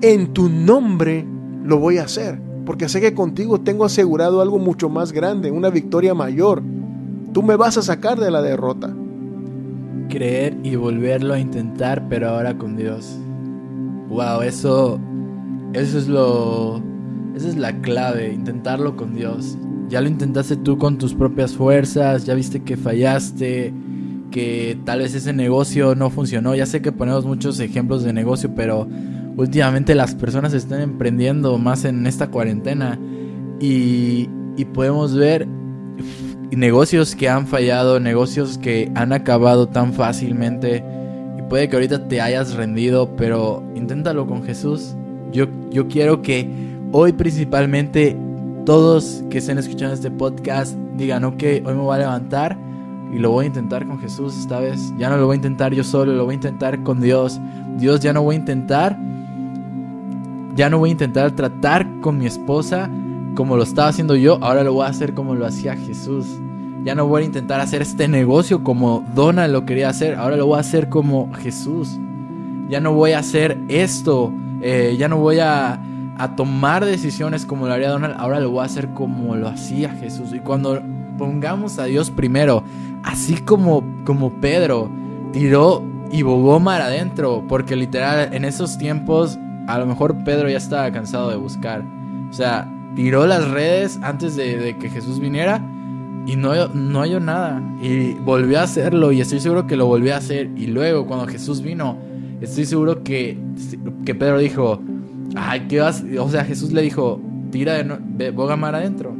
En 0.00 0.32
tu 0.32 0.48
nombre 0.48 1.26
lo 1.64 1.78
voy 1.78 1.98
a 1.98 2.04
hacer. 2.04 2.49
Porque 2.70 2.88
sé 2.88 3.00
que 3.00 3.14
contigo 3.14 3.60
tengo 3.62 3.84
asegurado 3.84 4.40
algo 4.40 4.60
mucho 4.60 4.88
más 4.88 5.10
grande, 5.10 5.50
una 5.50 5.70
victoria 5.70 6.14
mayor. 6.14 6.62
Tú 7.32 7.42
me 7.42 7.56
vas 7.56 7.76
a 7.76 7.82
sacar 7.82 8.20
de 8.20 8.30
la 8.30 8.42
derrota. 8.42 8.94
Creer 10.08 10.56
y 10.62 10.76
volverlo 10.76 11.34
a 11.34 11.40
intentar, 11.40 12.08
pero 12.08 12.28
ahora 12.28 12.56
con 12.58 12.76
Dios. 12.76 13.18
Wow, 14.08 14.42
eso 14.42 15.00
eso 15.72 15.98
es 15.98 16.06
lo 16.06 16.80
esa 17.34 17.48
es 17.48 17.56
la 17.56 17.72
clave, 17.80 18.32
intentarlo 18.32 18.94
con 18.94 19.16
Dios. 19.16 19.58
Ya 19.88 20.00
lo 20.00 20.06
intentaste 20.06 20.54
tú 20.54 20.78
con 20.78 20.96
tus 20.96 21.12
propias 21.12 21.56
fuerzas, 21.56 22.24
ya 22.24 22.34
viste 22.34 22.62
que 22.62 22.76
fallaste, 22.76 23.74
que 24.30 24.78
tal 24.84 25.00
vez 25.00 25.12
ese 25.16 25.32
negocio 25.32 25.96
no 25.96 26.08
funcionó. 26.08 26.54
Ya 26.54 26.66
sé 26.66 26.82
que 26.82 26.92
ponemos 26.92 27.24
muchos 27.24 27.58
ejemplos 27.58 28.04
de 28.04 28.12
negocio, 28.12 28.54
pero 28.54 28.86
últimamente 29.36 29.94
las 29.94 30.14
personas 30.14 30.52
están 30.54 30.80
emprendiendo 30.80 31.56
más 31.58 31.84
en 31.84 32.06
esta 32.06 32.28
cuarentena 32.28 32.98
y, 33.60 34.28
podemos 34.74 35.16
ver 35.16 35.48
negocios 36.50 37.14
que 37.14 37.30
han 37.30 37.46
fallado, 37.46 37.98
negocios 37.98 38.58
que 38.58 38.92
han 38.94 39.12
acabado 39.12 39.68
tan 39.68 39.94
fácilmente. 39.94 40.84
Y 41.38 41.42
puede 41.48 41.68
que 41.68 41.76
ahorita 41.76 42.08
te 42.08 42.20
hayas 42.20 42.54
rendido, 42.54 43.16
pero 43.16 43.62
inténtalo 43.74 44.26
con 44.26 44.44
Jesús. 44.44 44.94
Yo, 45.32 45.46
yo 45.70 45.88
quiero 45.88 46.20
que 46.20 46.46
hoy 46.92 47.12
principalmente 47.12 48.16
todos 48.66 49.24
que 49.30 49.38
estén 49.38 49.58
escuchando 49.58 49.94
este 49.94 50.10
podcast 50.10 50.76
digan, 50.96 51.24
ok, 51.24 51.42
hoy 51.42 51.74
me 51.74 51.80
voy 51.80 51.96
a 51.96 52.00
levantar 52.00 52.58
y 53.12 53.18
lo 53.18 53.30
voy 53.30 53.44
a 53.44 53.48
intentar 53.48 53.86
con 53.86 53.98
Jesús 53.98 54.36
esta 54.38 54.60
vez. 54.60 54.78
Ya 54.98 55.08
no 55.08 55.16
lo 55.16 55.26
voy 55.26 55.34
a 55.34 55.36
intentar 55.36 55.72
yo 55.72 55.82
solo, 55.82 56.12
lo 56.12 56.24
voy 56.24 56.32
a 56.32 56.36
intentar 56.36 56.82
con 56.82 57.00
Dios. 57.00 57.40
Dios 57.78 58.00
ya 58.00 58.12
no 58.12 58.22
voy 58.22 58.36
a 58.36 58.38
intentar, 58.38 58.98
ya 60.54 60.70
no 60.70 60.78
voy 60.78 60.90
a 60.90 60.92
intentar 60.92 61.30
tratar 61.32 61.86
con 62.00 62.18
mi 62.18 62.26
esposa 62.26 62.90
como 63.34 63.56
lo 63.56 63.62
estaba 63.62 63.88
haciendo 63.88 64.16
yo, 64.16 64.38
ahora 64.42 64.64
lo 64.64 64.72
voy 64.72 64.86
a 64.86 64.88
hacer 64.90 65.14
como 65.14 65.34
lo 65.34 65.46
hacía 65.46 65.76
Jesús. 65.76 66.26
Ya 66.82 66.94
no 66.94 67.06
voy 67.06 67.22
a 67.22 67.26
intentar 67.26 67.60
hacer 67.60 67.82
este 67.82 68.08
negocio 68.08 68.64
como 68.64 69.04
Donald 69.14 69.52
lo 69.52 69.66
quería 69.66 69.88
hacer, 69.88 70.14
ahora 70.14 70.36
lo 70.36 70.46
voy 70.46 70.56
a 70.56 70.60
hacer 70.60 70.88
como 70.88 71.32
Jesús. 71.34 71.98
Ya 72.68 72.80
no 72.80 72.92
voy 72.92 73.12
a 73.12 73.18
hacer 73.18 73.58
esto, 73.68 74.32
eh, 74.62 74.96
ya 74.98 75.08
no 75.08 75.18
voy 75.18 75.40
a, 75.40 75.80
a 76.18 76.36
tomar 76.36 76.84
decisiones 76.84 77.46
como 77.46 77.66
lo 77.66 77.74
haría 77.74 77.90
Donald, 77.90 78.14
ahora 78.18 78.40
lo 78.40 78.50
voy 78.50 78.62
a 78.62 78.64
hacer 78.64 78.88
como 78.94 79.36
lo 79.36 79.48
hacía 79.48 79.90
Jesús. 79.90 80.32
Y 80.32 80.40
cuando 80.40 80.80
pongamos 81.18 81.78
a 81.78 81.84
Dios 81.84 82.10
primero, 82.10 82.64
así 83.02 83.36
como, 83.36 83.84
como 84.04 84.30
Pedro 84.40 84.90
tiró 85.32 85.82
y 86.10 86.22
bogó 86.22 86.60
mar 86.60 86.82
adentro, 86.82 87.44
porque 87.48 87.76
literal 87.76 88.32
en 88.32 88.44
esos 88.44 88.78
tiempos 88.78 89.38
a 89.74 89.78
lo 89.78 89.86
mejor 89.86 90.24
Pedro 90.24 90.48
ya 90.48 90.56
estaba 90.56 90.90
cansado 90.90 91.30
de 91.30 91.36
buscar. 91.36 91.82
O 92.28 92.32
sea, 92.32 92.68
tiró 92.96 93.26
las 93.26 93.48
redes 93.48 93.98
antes 94.02 94.36
de, 94.36 94.76
que 94.80 94.90
Jesús 94.90 95.20
viniera 95.20 95.62
y 96.26 96.36
no, 96.36 96.68
no 96.68 97.00
halló 97.00 97.20
nada. 97.20 97.62
Y 97.80 98.14
volvió 98.14 98.60
a 98.60 98.64
hacerlo 98.64 99.12
y 99.12 99.20
estoy 99.20 99.40
seguro 99.40 99.66
que 99.66 99.76
lo 99.76 99.86
volvió 99.86 100.14
a 100.14 100.18
hacer. 100.18 100.50
Y 100.56 100.66
luego 100.66 101.06
cuando 101.06 101.26
Jesús 101.26 101.62
vino, 101.62 101.96
estoy 102.40 102.66
seguro 102.66 103.02
que, 103.02 103.38
que 104.04 104.14
Pedro 104.14 104.38
dijo, 104.38 104.80
ay, 105.36 105.66
¿qué 105.68 105.80
vas? 105.80 106.04
O 106.18 106.28
sea, 106.28 106.44
Jesús 106.44 106.72
le 106.72 106.82
dijo, 106.82 107.20
tira 107.50 107.82
de, 107.82 108.30
boga 108.30 108.56
mar 108.56 108.74
adentro. 108.74 109.14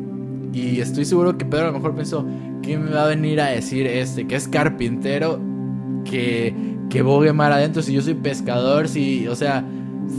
Y 0.52 0.80
estoy 0.80 1.04
seguro 1.04 1.38
que 1.38 1.44
Pedro 1.44 1.66
a 1.66 1.68
lo 1.68 1.74
mejor 1.74 1.94
pensó, 1.94 2.26
¿quién 2.62 2.84
me 2.84 2.90
va 2.90 3.04
a 3.04 3.08
venir 3.08 3.40
a 3.40 3.46
decir 3.46 3.86
este? 3.86 4.26
Que 4.26 4.34
es 4.34 4.48
carpintero, 4.48 5.38
que, 6.04 6.54
que 6.88 7.02
bogue 7.02 7.32
mar 7.32 7.52
adentro, 7.52 7.82
si 7.82 7.92
yo 7.92 8.02
soy 8.02 8.14
pescador, 8.14 8.88
si, 8.88 9.28
o 9.28 9.36
sea, 9.36 9.64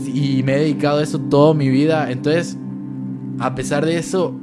y 0.05 0.43
me 0.43 0.55
he 0.55 0.59
dedicado 0.59 0.99
a 0.99 1.03
eso 1.03 1.19
toda 1.19 1.53
mi 1.53 1.69
vida. 1.69 2.11
Entonces, 2.11 2.57
a 3.39 3.55
pesar 3.55 3.85
de 3.85 3.97
eso, 3.97 4.35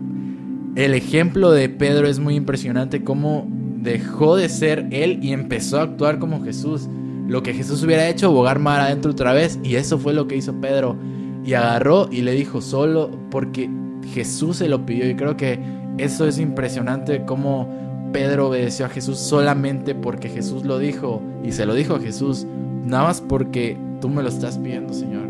el 0.76 0.94
ejemplo 0.94 1.50
de 1.50 1.68
Pedro 1.68 2.06
es 2.06 2.18
muy 2.18 2.36
impresionante, 2.36 3.02
cómo 3.02 3.46
dejó 3.82 4.36
de 4.36 4.48
ser 4.48 4.86
él 4.90 5.20
y 5.22 5.32
empezó 5.32 5.78
a 5.78 5.82
actuar 5.82 6.18
como 6.18 6.42
Jesús. 6.42 6.88
Lo 7.26 7.42
que 7.42 7.54
Jesús 7.54 7.82
hubiera 7.82 8.08
hecho, 8.08 8.32
bogar 8.32 8.58
mar 8.58 8.80
adentro 8.80 9.12
otra 9.12 9.32
vez, 9.32 9.58
y 9.62 9.76
eso 9.76 9.98
fue 9.98 10.14
lo 10.14 10.26
que 10.26 10.36
hizo 10.36 10.60
Pedro. 10.60 10.96
Y 11.44 11.54
agarró 11.54 12.08
y 12.10 12.22
le 12.22 12.32
dijo 12.32 12.60
solo 12.60 13.10
porque 13.30 13.70
Jesús 14.12 14.56
se 14.56 14.68
lo 14.68 14.84
pidió. 14.86 15.08
Y 15.08 15.14
creo 15.14 15.36
que 15.36 15.58
eso 15.98 16.26
es 16.26 16.38
impresionante, 16.38 17.24
cómo 17.24 17.68
Pedro 18.12 18.48
obedeció 18.48 18.86
a 18.86 18.88
Jesús 18.88 19.18
solamente 19.18 19.94
porque 19.94 20.28
Jesús 20.28 20.64
lo 20.64 20.78
dijo. 20.78 21.22
Y 21.44 21.52
se 21.52 21.66
lo 21.66 21.74
dijo 21.74 21.96
a 21.96 22.00
Jesús, 22.00 22.46
nada 22.84 23.04
más 23.04 23.20
porque 23.20 23.76
tú 24.00 24.08
me 24.08 24.22
lo 24.22 24.28
estás 24.28 24.58
pidiendo, 24.58 24.92
Señor. 24.94 25.27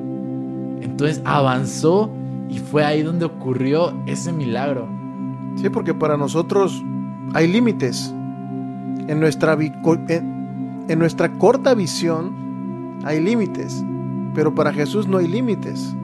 Entonces 0.82 1.20
avanzó 1.25 2.11
y 2.49 2.58
fue 2.58 2.85
ahí 2.85 3.02
donde 3.02 3.25
ocurrió 3.25 3.92
ese 4.06 4.32
milagro. 4.32 4.88
Sí, 5.56 5.68
porque 5.68 5.94
para 5.94 6.16
nosotros 6.16 6.82
hay 7.35 7.49
límites. 7.49 8.14
En 9.08 9.20
nuestra, 9.20 9.56
en 9.61 10.99
nuestra 10.99 11.32
corta 11.38 11.75
visión 11.75 12.99
hay 13.04 13.20
límites, 13.20 13.85
pero 14.35 14.54
para 14.54 14.73
Jesús 14.73 15.08
no 15.08 15.18
hay 15.18 15.28
límites. 15.28 15.94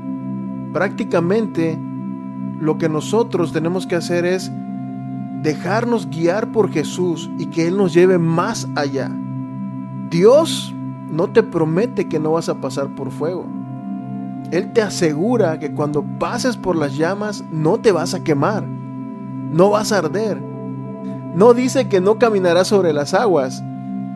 Prácticamente 0.72 1.78
lo 2.60 2.78
que 2.78 2.88
nosotros 2.88 3.52
tenemos 3.52 3.86
que 3.86 3.96
hacer 3.96 4.24
es 4.24 4.50
dejarnos 5.42 6.08
guiar 6.08 6.50
por 6.52 6.70
Jesús 6.70 7.30
y 7.38 7.46
que 7.46 7.68
Él 7.68 7.76
nos 7.76 7.92
lleve 7.92 8.18
más 8.18 8.68
allá. 8.74 9.10
Dios 10.10 10.74
no 11.10 11.28
te 11.28 11.42
promete 11.42 12.08
que 12.08 12.18
no 12.18 12.32
vas 12.32 12.48
a 12.48 12.60
pasar 12.60 12.88
por 12.94 13.10
fuego. 13.10 13.46
Él 14.50 14.72
te 14.72 14.82
asegura 14.82 15.58
que 15.58 15.72
cuando 15.72 16.04
pases 16.18 16.56
por 16.56 16.76
las 16.76 16.96
llamas 16.96 17.44
no 17.50 17.78
te 17.78 17.92
vas 17.92 18.14
a 18.14 18.22
quemar, 18.22 18.64
no 18.64 19.70
vas 19.70 19.92
a 19.92 19.98
arder. 19.98 20.40
No 21.34 21.54
dice 21.54 21.88
que 21.88 22.00
no 22.00 22.18
caminarás 22.18 22.68
sobre 22.68 22.92
las 22.92 23.14
aguas. 23.14 23.62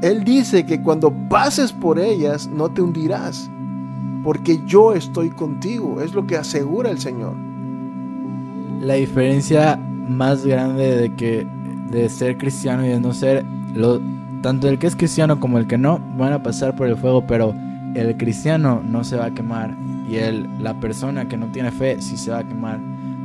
Él 0.02 0.22
dice 0.22 0.64
que 0.64 0.80
cuando 0.80 1.12
pases 1.28 1.72
por 1.72 1.98
ellas 1.98 2.46
no 2.46 2.68
te 2.68 2.82
hundirás, 2.82 3.50
porque 4.22 4.60
yo 4.66 4.94
estoy 4.94 5.30
contigo. 5.30 6.00
Es 6.00 6.14
lo 6.14 6.26
que 6.26 6.36
asegura 6.36 6.90
el 6.90 7.00
Señor. 7.00 7.34
La 8.80 8.94
diferencia 8.94 9.76
más 9.76 10.44
grande 10.46 10.96
de 10.96 11.14
que 11.14 11.46
de 11.90 12.08
ser 12.08 12.36
cristiano 12.38 12.84
y 12.84 12.88
de 12.88 13.00
no 13.00 13.12
ser 13.12 13.44
lo, 13.74 14.00
tanto 14.42 14.68
el 14.68 14.78
que 14.78 14.86
es 14.86 14.96
cristiano 14.96 15.40
como 15.40 15.58
el 15.58 15.66
que 15.66 15.78
no 15.78 16.00
van 16.16 16.32
a 16.32 16.42
pasar 16.42 16.76
por 16.76 16.86
el 16.86 16.96
fuego, 16.96 17.26
pero 17.26 17.54
el 17.94 18.16
cristiano 18.16 18.83
no 18.85 19.05
se 19.05 19.16
va 19.16 19.27
a 19.27 19.35
quemar 19.35 19.77
y 20.09 20.16
el, 20.16 20.48
la 20.62 20.79
persona 20.81 21.29
que 21.29 21.37
no 21.37 21.46
tiene 21.53 21.70
fe 21.70 22.01
sí 22.01 22.16
se 22.16 22.31
va 22.31 22.38
a 22.38 22.48
quemar. 22.48 22.81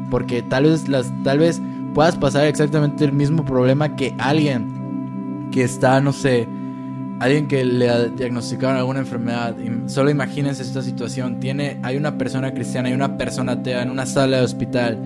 Porque 0.09 0.41
tal 0.41 0.63
vez, 0.65 0.87
las, 0.87 1.11
tal 1.23 1.39
vez 1.39 1.61
puedas 1.93 2.15
pasar 2.15 2.45
exactamente 2.45 3.05
el 3.05 3.13
mismo 3.13 3.45
problema 3.45 3.95
que 3.95 4.15
alguien 4.19 5.49
que 5.51 5.63
está, 5.63 6.01
no 6.01 6.13
sé, 6.13 6.47
alguien 7.19 7.47
que 7.47 7.63
le 7.63 8.09
diagnosticaron 8.09 8.77
alguna 8.77 8.99
enfermedad. 8.99 9.55
Solo 9.85 10.09
imagínense 10.09 10.61
esta 10.61 10.81
situación. 10.81 11.39
Tiene, 11.39 11.79
hay 11.83 11.97
una 11.97 12.17
persona 12.17 12.53
cristiana 12.53 12.89
y 12.89 12.93
una 12.93 13.17
persona 13.17 13.53
atea 13.53 13.81
en 13.81 13.89
una 13.89 14.05
sala 14.05 14.37
de 14.37 14.43
hospital 14.43 14.99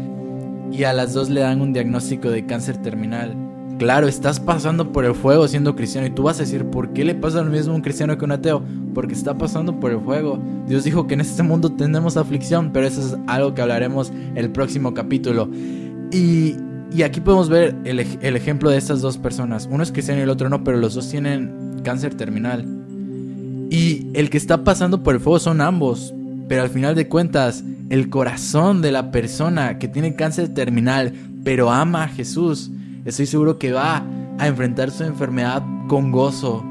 y 0.71 0.83
a 0.83 0.93
las 0.93 1.13
dos 1.13 1.29
le 1.29 1.41
dan 1.41 1.61
un 1.61 1.73
diagnóstico 1.73 2.29
de 2.29 2.45
cáncer 2.45 2.77
terminal 2.77 3.46
Claro, 3.77 4.07
estás 4.07 4.39
pasando 4.39 4.91
por 4.91 5.05
el 5.05 5.13
fuego 5.13 5.47
siendo 5.47 5.75
cristiano 5.75 6.07
y 6.07 6.09
tú 6.09 6.23
vas 6.23 6.37
a 6.37 6.43
decir, 6.43 6.65
¿por 6.65 6.93
qué 6.93 7.05
le 7.05 7.13
pasa 7.13 7.43
lo 7.43 7.51
mismo 7.51 7.73
a 7.73 7.75
un 7.75 7.81
cristiano 7.81 8.17
que 8.17 8.23
a 8.23 8.25
un 8.25 8.31
ateo? 8.31 8.63
Porque 8.95 9.13
está 9.13 9.37
pasando 9.37 9.79
por 9.79 9.91
el 9.91 9.99
fuego. 9.99 10.39
Dios 10.67 10.83
dijo 10.83 11.05
que 11.05 11.13
en 11.13 11.21
este 11.21 11.43
mundo 11.43 11.71
tenemos 11.71 12.17
aflicción, 12.17 12.71
pero 12.73 12.87
eso 12.87 13.01
es 13.01 13.15
algo 13.27 13.53
que 13.53 13.61
hablaremos 13.61 14.11
el 14.33 14.49
próximo 14.49 14.95
capítulo. 14.95 15.49
Y, 16.11 16.55
aquí 17.03 17.21
podemos 17.21 17.49
ver 17.49 17.75
el, 17.83 17.99
el, 17.99 18.35
ejemplo 18.35 18.71
de 18.71 18.77
estas 18.77 19.01
dos 19.01 19.19
personas. 19.19 19.69
Uno 19.69 19.83
es 19.83 19.91
cristiano 19.91 20.21
y 20.21 20.23
el 20.23 20.29
otro 20.31 20.49
no, 20.49 20.63
pero 20.63 20.77
los 20.77 20.95
dos 20.95 21.09
tienen 21.09 21.79
cáncer 21.83 22.15
terminal. 22.15 22.65
Y 23.69 24.07
el 24.15 24.31
que 24.31 24.37
está 24.37 24.63
pasando 24.63 25.03
por 25.03 25.13
el 25.13 25.21
fuego 25.21 25.37
son 25.37 25.61
ambos. 25.61 26.15
Pero 26.47 26.63
al 26.63 26.69
final 26.69 26.95
de 26.95 27.07
cuentas, 27.07 27.63
el 27.91 28.09
corazón 28.09 28.81
de 28.81 28.91
la 28.91 29.11
persona 29.11 29.77
que 29.77 29.87
tiene 29.87 30.15
cáncer 30.15 30.53
terminal, 30.53 31.13
pero 31.43 31.69
ama 31.69 32.05
a 32.05 32.07
Jesús, 32.07 32.71
estoy 33.07 33.25
seguro 33.25 33.57
que 33.57 33.71
va 33.71 34.03
a 34.37 34.47
enfrentar 34.47 34.91
su 34.91 35.03
enfermedad 35.03 35.63
con 35.87 36.11
gozo. 36.11 36.63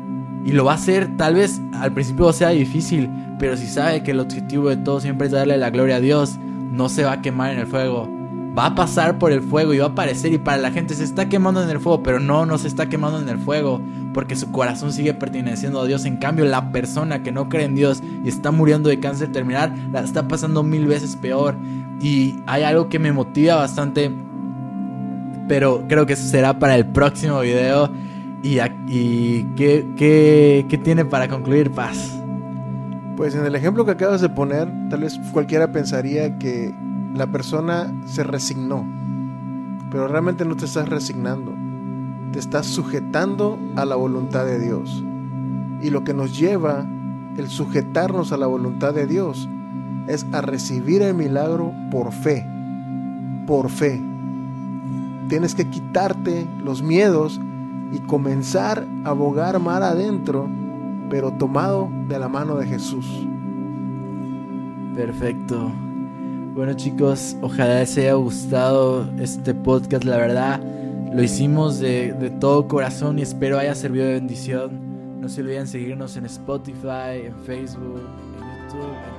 Y 0.44 0.52
lo 0.52 0.64
va 0.64 0.72
a 0.72 0.76
hacer, 0.76 1.16
tal 1.16 1.34
vez 1.34 1.60
al 1.74 1.92
principio 1.92 2.32
sea 2.32 2.50
difícil, 2.50 3.10
pero 3.38 3.56
si 3.56 3.66
sabe 3.66 4.02
que 4.02 4.12
el 4.12 4.20
objetivo 4.20 4.68
de 4.68 4.76
todo 4.76 5.00
siempre 5.00 5.26
es 5.26 5.32
darle 5.32 5.56
la 5.56 5.70
gloria 5.70 5.96
a 5.96 6.00
Dios, 6.00 6.36
no 6.70 6.88
se 6.88 7.04
va 7.04 7.12
a 7.12 7.22
quemar 7.22 7.52
en 7.52 7.58
el 7.60 7.66
fuego. 7.66 8.08
Va 8.56 8.66
a 8.66 8.74
pasar 8.74 9.18
por 9.18 9.32
el 9.32 9.42
fuego 9.42 9.74
y 9.74 9.78
va 9.78 9.86
a 9.86 9.88
aparecer 9.88 10.32
y 10.32 10.38
para 10.38 10.58
la 10.58 10.70
gente 10.70 10.94
se 10.94 11.04
está 11.04 11.28
quemando 11.28 11.62
en 11.62 11.68
el 11.68 11.80
fuego, 11.80 12.02
pero 12.02 12.20
no, 12.20 12.46
no 12.46 12.58
se 12.58 12.68
está 12.68 12.88
quemando 12.88 13.18
en 13.18 13.28
el 13.28 13.38
fuego, 13.38 13.80
porque 14.14 14.36
su 14.36 14.52
corazón 14.52 14.92
sigue 14.92 15.14
perteneciendo 15.14 15.80
a 15.80 15.86
Dios. 15.86 16.04
En 16.04 16.18
cambio, 16.18 16.44
la 16.44 16.70
persona 16.70 17.22
que 17.22 17.32
no 17.32 17.48
cree 17.48 17.64
en 17.64 17.74
Dios 17.74 18.02
y 18.24 18.28
está 18.28 18.52
muriendo 18.52 18.88
de 18.88 19.00
cáncer 19.00 19.32
terminal, 19.32 19.74
la 19.92 20.00
está 20.00 20.28
pasando 20.28 20.62
mil 20.62 20.86
veces 20.86 21.16
peor. 21.16 21.56
Y 22.00 22.36
hay 22.46 22.62
algo 22.62 22.88
que 22.88 22.98
me 22.98 23.12
motiva 23.12 23.56
bastante 23.56 24.10
pero 25.48 25.84
creo 25.88 26.06
que 26.06 26.14
eso 26.14 26.26
será 26.28 26.58
para 26.58 26.74
el 26.74 26.86
próximo 26.86 27.40
video. 27.40 27.90
¿Y, 28.42 28.58
y 28.86 29.44
¿qué, 29.56 29.86
qué, 29.96 30.78
tiene 30.78 31.04
para 31.04 31.28
concluir 31.28 31.70
Paz? 31.70 32.20
Pues 33.16 33.34
en 33.34 33.44
el 33.44 33.54
ejemplo 33.54 33.84
que 33.84 33.92
acabas 33.92 34.20
de 34.20 34.28
poner, 34.28 34.68
tal 34.90 35.00
vez 35.00 35.18
cualquiera 35.32 35.72
pensaría 35.72 36.38
que 36.38 36.74
la 37.14 37.26
persona 37.26 37.92
se 38.04 38.22
resignó, 38.22 38.86
pero 39.90 40.06
realmente 40.06 40.44
no 40.44 40.54
te 40.54 40.66
estás 40.66 40.88
resignando, 40.88 41.54
te 42.32 42.38
estás 42.38 42.66
sujetando 42.66 43.58
a 43.76 43.84
la 43.84 43.96
voluntad 43.96 44.44
de 44.44 44.58
Dios. 44.58 45.02
Y 45.80 45.90
lo 45.90 46.04
que 46.04 46.14
nos 46.14 46.38
lleva 46.38 46.86
el 47.36 47.48
sujetarnos 47.48 48.32
a 48.32 48.36
la 48.36 48.46
voluntad 48.46 48.94
de 48.94 49.06
Dios 49.06 49.48
es 50.08 50.26
a 50.32 50.40
recibir 50.40 51.02
el 51.02 51.14
milagro 51.14 51.72
por 51.90 52.12
fe, 52.12 52.46
por 53.46 53.70
fe. 53.70 54.02
Tienes 55.28 55.54
que 55.54 55.68
quitarte 55.68 56.46
los 56.62 56.82
miedos 56.82 57.40
y 57.92 57.98
comenzar 58.00 58.86
a 59.04 59.12
bogar 59.12 59.58
mar 59.58 59.82
adentro, 59.82 60.48
pero 61.10 61.32
tomado 61.32 61.88
de 62.08 62.18
la 62.18 62.28
mano 62.28 62.56
de 62.56 62.66
Jesús. 62.66 63.06
Perfecto. 64.94 65.72
Bueno 66.54 66.72
chicos, 66.74 67.36
ojalá 67.42 67.80
les 67.80 67.98
haya 67.98 68.14
gustado 68.14 69.10
este 69.18 69.52
podcast, 69.54 70.04
la 70.04 70.16
verdad 70.16 70.60
lo 71.16 71.22
hicimos 71.22 71.78
de, 71.78 72.12
de 72.12 72.28
todo 72.28 72.68
corazón 72.68 73.18
y 73.18 73.22
espero 73.22 73.58
haya 73.58 73.74
servido 73.74 74.04
de 74.04 74.12
bendición. 74.14 75.18
No 75.20 75.30
se 75.30 75.40
olviden 75.40 75.66
seguirnos 75.66 76.16
en 76.18 76.26
Spotify, 76.26 77.24
en 77.24 77.34
Facebook, 77.46 78.02
en 78.38 78.68
YouTube, 78.68 79.15